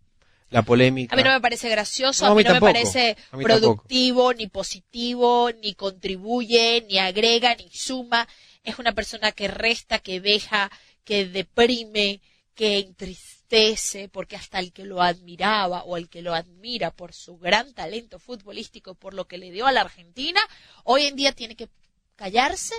la 0.49 0.61
polémica. 0.63 1.13
A 1.13 1.17
mí 1.17 1.23
no 1.23 1.31
me 1.31 1.41
parece 1.41 1.67
gracioso, 1.69 2.25
No, 2.25 2.31
a 2.31 2.35
mí, 2.35 2.43
no 2.43 2.51
tampoco. 2.51 2.71
me 2.71 2.79
parece 2.79 3.17
productivo, 3.31 4.33
ni 4.33 4.47
positivo, 4.47 5.51
ni 5.61 5.73
contribuye, 5.73 6.85
ni 6.89 6.97
agrega, 6.97 7.53
ni 7.55 7.69
suma. 7.71 8.27
Es 8.63 8.79
una 8.79 8.93
persona 8.93 9.33
que 9.33 9.49
resta, 9.49 9.99
que 9.99 10.21
deja, 10.21 10.71
que 11.03 11.25
deprime, 11.25 12.21
que 12.55 12.79
entristece, 12.79 14.07
porque 14.07 14.37
hasta 14.37 14.59
el 14.59 14.71
que 14.71 14.85
lo 14.85 15.01
admiraba 15.01 15.83
o 15.83 15.97
el 15.97 16.07
que 16.07 16.21
lo 16.21 16.33
admira 16.33 16.91
por 16.91 17.13
su 17.13 17.37
gran 17.37 17.73
talento 17.73 18.17
futbolístico, 18.17 18.95
por 18.95 19.13
lo 19.13 19.27
que 19.27 19.37
le 19.37 19.51
dio 19.51 19.67
a 19.67 19.71
la 19.73 19.81
Argentina, 19.81 20.39
hoy 20.85 21.03
en 21.03 21.17
día 21.17 21.33
tiene 21.33 21.55
que 21.55 21.67
callarse 22.15 22.73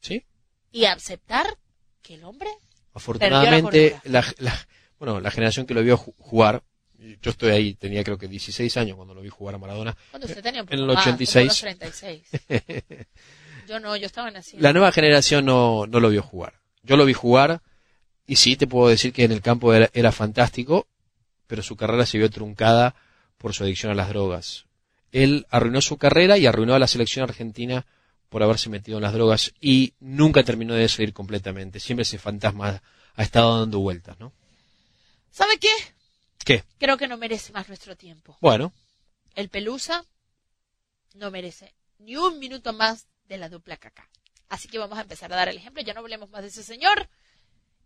Sí. 0.00 0.24
y 0.70 0.84
aceptar 0.84 1.58
que 2.04 2.14
el 2.14 2.22
hombre 2.24 2.50
Afortunadamente, 2.92 3.98
la 4.04 4.20
la, 4.20 4.34
la- 4.38 4.66
bueno, 5.00 5.20
la 5.20 5.30
generación 5.32 5.66
que 5.66 5.74
lo 5.74 5.82
vio 5.82 5.98
ju- 5.98 6.14
jugar, 6.18 6.62
yo 7.20 7.30
estoy 7.32 7.50
ahí, 7.50 7.74
tenía 7.74 8.04
creo 8.04 8.16
que 8.16 8.28
16 8.28 8.76
años 8.76 8.96
cuando 8.96 9.12
lo 9.14 9.20
vi 9.20 9.28
jugar 9.28 9.56
a 9.56 9.58
Maradona. 9.58 9.96
cuando 10.12 10.26
usted 10.28 10.42
tenía 10.42 10.60
En 10.60 10.68
el 10.70 10.86
más, 10.86 10.96
como 10.96 11.00
86. 11.00 11.44
unos 11.44 11.60
36. 11.60 12.22
Yo 13.68 13.80
no, 13.80 13.96
yo 13.96 14.06
estaba 14.06 14.30
naciendo. 14.30 14.62
La 14.62 14.72
nueva 14.72 14.92
generación 14.92 15.44
no, 15.46 15.86
no 15.86 15.98
lo 16.00 16.10
vio 16.10 16.22
jugar. 16.22 16.54
Yo 16.82 16.96
lo 16.96 17.04
vi 17.04 17.14
jugar 17.14 17.62
y 18.26 18.36
sí 18.36 18.56
te 18.56 18.66
puedo 18.66 18.88
decir 18.88 19.12
que 19.12 19.24
en 19.24 19.32
el 19.32 19.40
campo 19.40 19.72
era, 19.74 19.90
era 19.94 20.12
fantástico, 20.12 20.86
pero 21.46 21.62
su 21.62 21.74
carrera 21.76 22.06
se 22.06 22.18
vio 22.18 22.30
truncada 22.30 22.94
por 23.38 23.54
su 23.54 23.64
adicción 23.64 23.90
a 23.90 23.94
las 23.94 24.08
drogas. 24.08 24.66
Él 25.12 25.46
arruinó 25.50 25.80
su 25.80 25.96
carrera 25.96 26.38
y 26.38 26.46
arruinó 26.46 26.74
a 26.74 26.78
la 26.78 26.86
selección 26.86 27.22
argentina 27.24 27.86
por 28.34 28.42
haberse 28.42 28.68
metido 28.68 28.98
en 28.98 29.02
las 29.02 29.12
drogas 29.12 29.54
y 29.60 29.94
nunca 30.00 30.42
terminó 30.42 30.74
de 30.74 30.88
salir 30.88 31.12
completamente. 31.12 31.78
Siempre 31.78 32.02
ese 32.02 32.18
fantasma 32.18 32.82
ha 33.14 33.22
estado 33.22 33.60
dando 33.60 33.78
vueltas, 33.78 34.18
¿no? 34.18 34.32
¿Sabe 35.30 35.56
qué? 35.60 35.70
¿Qué? 36.44 36.64
Creo 36.80 36.96
que 36.96 37.06
no 37.06 37.16
merece 37.16 37.52
más 37.52 37.68
nuestro 37.68 37.96
tiempo. 37.96 38.36
Bueno, 38.40 38.72
El 39.36 39.50
Pelusa 39.50 40.04
no 41.14 41.30
merece 41.30 41.76
ni 42.00 42.16
un 42.16 42.40
minuto 42.40 42.72
más 42.72 43.06
de 43.28 43.38
la 43.38 43.48
dupla 43.48 43.76
caca. 43.76 44.10
Así 44.48 44.66
que 44.66 44.78
vamos 44.78 44.98
a 44.98 45.02
empezar 45.02 45.32
a 45.32 45.36
dar 45.36 45.48
el 45.48 45.58
ejemplo. 45.58 45.84
Ya 45.84 45.94
no 45.94 46.00
hablemos 46.00 46.28
más 46.30 46.42
de 46.42 46.48
ese 46.48 46.64
señor. 46.64 47.08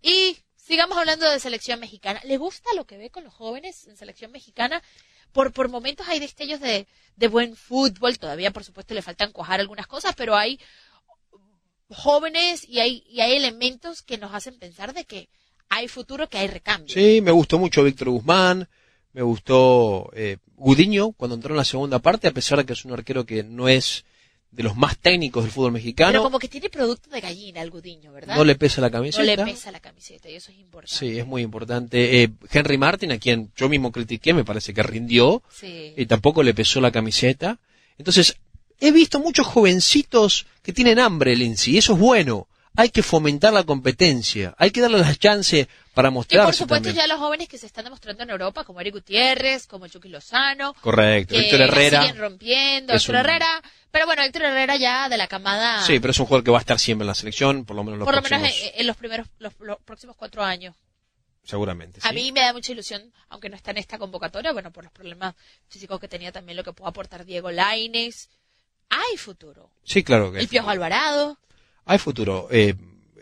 Y 0.00 0.38
sigamos 0.56 0.96
hablando 0.96 1.30
de 1.30 1.40
selección 1.40 1.78
mexicana. 1.78 2.22
¿Le 2.24 2.38
gusta 2.38 2.70
lo 2.74 2.86
que 2.86 2.96
ve 2.96 3.10
con 3.10 3.22
los 3.22 3.34
jóvenes 3.34 3.86
en 3.86 3.98
selección 3.98 4.32
mexicana? 4.32 4.82
Por, 5.32 5.52
por 5.52 5.68
momentos 5.68 6.08
hay 6.08 6.20
destellos 6.20 6.60
de, 6.60 6.86
de 7.16 7.28
buen 7.28 7.56
fútbol. 7.56 8.18
Todavía, 8.18 8.50
por 8.50 8.64
supuesto, 8.64 8.94
le 8.94 9.02
faltan 9.02 9.32
cuajar 9.32 9.60
algunas 9.60 9.86
cosas, 9.86 10.14
pero 10.16 10.36
hay 10.36 10.58
jóvenes 11.90 12.68
y 12.68 12.80
hay, 12.80 13.04
y 13.08 13.20
hay 13.20 13.36
elementos 13.36 14.02
que 14.02 14.18
nos 14.18 14.34
hacen 14.34 14.58
pensar 14.58 14.92
de 14.94 15.04
que 15.04 15.28
hay 15.68 15.88
futuro, 15.88 16.28
que 16.28 16.38
hay 16.38 16.48
recambio. 16.48 16.92
sí, 16.92 17.20
me 17.20 17.30
gustó 17.30 17.58
mucho 17.58 17.84
Víctor 17.84 18.08
Guzmán, 18.10 18.68
me 19.12 19.22
gustó 19.22 20.10
eh, 20.14 20.38
Gudiño 20.56 21.12
cuando 21.12 21.34
entró 21.34 21.52
en 21.52 21.58
la 21.58 21.64
segunda 21.64 21.98
parte, 21.98 22.28
a 22.28 22.32
pesar 22.32 22.58
de 22.58 22.66
que 22.66 22.72
es 22.72 22.84
un 22.84 22.92
arquero 22.92 23.24
que 23.24 23.42
no 23.42 23.68
es 23.68 24.04
de 24.50 24.62
los 24.62 24.76
más 24.76 24.96
técnicos 24.98 25.44
del 25.44 25.52
fútbol 25.52 25.72
Pero 25.72 25.74
mexicano, 25.82 26.22
como 26.22 26.38
que 26.38 26.48
tiene 26.48 26.68
producto 26.70 27.10
de 27.10 27.20
gallina 27.20 27.60
el 27.62 27.70
gudiño, 27.70 28.12
¿verdad? 28.12 28.34
no 28.36 28.44
le 28.44 28.54
pesa 28.56 28.80
la 28.80 28.88
No 28.88 28.92
camiseta. 28.92 29.24
le 29.24 29.36
pesa 29.44 29.70
la 29.70 29.80
camiseta 29.80 30.28
y 30.30 30.34
eso 30.36 30.50
es 30.50 30.58
importante. 30.58 30.96
Sí, 30.96 31.18
es 31.18 31.26
muy 31.26 31.42
importante. 31.42 32.22
Eh, 32.22 32.30
Henry 32.50 32.78
Martin, 32.78 33.12
a 33.12 33.18
quien 33.18 33.52
yo 33.56 33.68
mismo 33.68 33.92
critiqué, 33.92 34.32
me 34.34 34.44
parece 34.44 34.72
que 34.74 34.82
rindió 34.82 35.42
Sí. 35.50 35.92
y 35.96 36.06
tampoco 36.06 36.42
le 36.42 36.54
pesó 36.54 36.80
la 36.80 36.90
camiseta. 36.90 37.58
Entonces, 37.98 38.36
he 38.80 38.90
visto 38.90 39.20
muchos 39.20 39.46
jovencitos 39.46 40.46
que 40.62 40.72
tienen 40.72 40.98
hambre, 40.98 41.36
Lindsay, 41.36 41.74
y 41.74 41.78
eso 41.78 41.92
es 41.92 41.98
bueno. 41.98 42.48
Hay 42.80 42.90
que 42.90 43.02
fomentar 43.02 43.52
la 43.52 43.64
competencia, 43.64 44.54
hay 44.56 44.70
que 44.70 44.80
darle 44.80 44.98
las 44.98 45.18
chances 45.18 45.66
para 45.94 46.08
Y 46.08 46.10
por 46.10 46.14
mostrarse 46.14 46.58
supuesto 46.58 46.84
también. 46.88 46.94
ya 46.94 47.06
los 47.12 47.18
jóvenes 47.18 47.48
que 47.48 47.58
se 47.58 47.66
están 47.66 47.82
demostrando 47.84 48.22
en 48.22 48.30
Europa, 48.30 48.62
como 48.62 48.80
Eric 48.80 48.94
Gutiérrez, 48.94 49.66
como 49.66 49.88
Chucky 49.88 50.08
Lozano, 50.08 50.74
Correcto, 50.74 51.34
que 51.34 51.40
Víctor 51.40 51.58
la 51.58 51.64
Herrera. 51.66 52.00
siguen 52.02 52.18
rompiendo, 52.18 52.92
Héctor 52.94 53.14
un- 53.16 53.20
Herrera, 53.20 53.62
pero 53.90 54.06
bueno, 54.06 54.22
Héctor 54.22 54.42
Herrera 54.42 54.76
ya 54.76 55.08
de 55.08 55.16
la 55.16 55.26
camada, 55.26 55.82
Sí, 55.82 55.98
pero 55.98 56.12
es 56.12 56.18
un 56.20 56.26
jugador 56.26 56.44
que 56.44 56.50
va 56.52 56.58
a 56.58 56.60
estar 56.60 56.78
siempre 56.78 57.02
en 57.02 57.08
la 57.08 57.14
selección, 57.16 57.64
por 57.64 57.74
lo 57.74 57.82
menos 57.82 57.94
en 57.96 57.98
los 57.98 58.06
por 58.06 58.14
lo 58.14 58.22
menos 58.22 58.40
próximos, 58.42 58.72
en, 58.74 58.80
en 58.80 58.86
los 58.86 58.96
primeros, 58.96 59.26
los, 59.40 59.52
los 59.58 59.78
próximos 59.84 60.14
cuatro 60.16 60.44
años. 60.44 60.76
seguramente. 61.44 61.98
A 62.04 62.12
mí 62.12 62.30
me 62.30 62.40
da 62.42 62.52
mucha 62.52 62.70
ilusión, 62.72 63.12
aunque 63.28 63.48
no 63.48 63.56
está 63.56 63.72
en 63.72 63.78
esta 63.78 63.98
convocatoria, 63.98 64.52
bueno, 64.52 64.70
por 64.70 64.84
los 64.84 64.92
problemas 64.92 65.34
físicos 65.68 65.98
que 65.98 66.06
tenía 66.06 66.30
también 66.30 66.56
lo 66.56 66.62
que 66.62 66.72
puede 66.72 66.90
aportar 66.90 67.24
Diego 67.24 67.50
Laines. 67.50 68.28
Hay 68.90 69.16
futuro. 69.16 69.70
Sí, 69.84 70.02
claro 70.04 70.30
que 70.30 70.38
El 70.38 70.46
Piojo 70.48 70.70
Alvarado. 70.70 71.38
Hay 71.88 71.98
futuro. 71.98 72.48
Eh, 72.50 72.74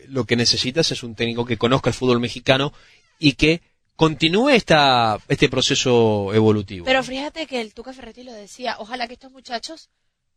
lo 0.09 0.24
que 0.24 0.37
necesitas 0.37 0.90
es 0.92 1.02
un 1.02 1.14
técnico 1.14 1.46
que 1.46 1.57
conozca 1.57 1.88
el 1.88 1.94
fútbol 1.94 2.20
mexicano 2.20 2.72
y 3.18 3.33
que 3.33 3.62
continúe 3.94 4.50
esta, 4.50 5.18
este 5.29 5.48
proceso 5.48 6.35
evolutivo. 6.35 6.85
Pero 6.85 7.02
fíjate 7.02 7.46
que 7.46 7.61
el 7.61 7.72
Tuca 7.72 7.92
Ferretti 7.92 8.24
lo 8.24 8.33
decía, 8.33 8.76
ojalá 8.79 9.07
que 9.07 9.14
estos 9.14 9.33
muchachos 9.33 9.88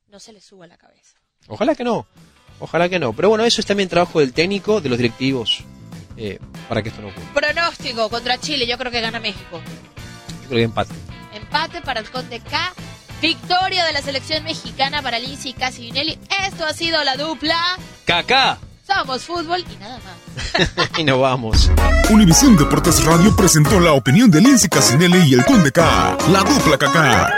no 0.07 0.19
se 0.19 0.31
les 0.31 0.43
suba 0.43 0.67
la 0.67 0.77
cabeza. 0.77 1.17
Ojalá 1.47 1.75
que 1.75 1.83
no, 1.83 2.07
ojalá 2.59 2.87
que 2.87 2.99
no. 2.99 3.13
Pero 3.13 3.29
bueno, 3.29 3.43
eso 3.43 3.61
es 3.61 3.67
también 3.67 3.89
trabajo 3.89 4.19
del 4.19 4.31
técnico, 4.31 4.79
de 4.79 4.89
los 4.89 4.97
directivos, 4.97 5.63
eh, 6.15 6.39
para 6.67 6.81
que 6.83 6.89
esto 6.89 7.01
no 7.01 7.09
ocurra. 7.09 7.33
Pronóstico 7.33 8.09
contra 8.09 8.39
Chile, 8.39 8.67
yo 8.67 8.77
creo 8.77 8.91
que 8.91 9.01
gana 9.01 9.19
México. 9.19 9.59
Yo 10.43 10.49
creo 10.49 10.59
que 10.59 10.63
empate. 10.63 10.93
Empate 11.33 11.81
para 11.81 11.99
el 11.99 12.09
Conde 12.09 12.39
K. 12.39 12.73
Victoria 13.21 13.85
de 13.85 13.93
la 13.93 14.01
selección 14.01 14.43
mexicana 14.43 15.01
para 15.01 15.19
Lindsay 15.19 15.53
Casinelli. 15.53 16.17
Esto 16.47 16.65
ha 16.65 16.73
sido 16.73 17.03
la 17.03 17.17
dupla. 17.17 17.57
¡Cacá! 18.05 18.57
Somos 18.87 19.23
fútbol 19.23 19.63
y 19.71 19.75
nada 19.77 19.99
más. 19.99 20.89
y 20.97 21.03
nos 21.03 21.19
vamos. 21.19 21.69
Univisión 22.09 22.57
Deportes 22.57 23.03
Radio 23.03 23.35
presentó 23.35 23.79
la 23.79 23.91
opinión 23.93 24.31
de 24.31 24.41
Lindsay 24.41 24.69
Casinelli 24.69 25.29
y 25.29 25.33
el 25.33 25.45
Conde 25.45 25.71
K. 25.71 26.17
La 26.31 26.39
dupla 26.39 26.77
Kaká. 26.77 27.37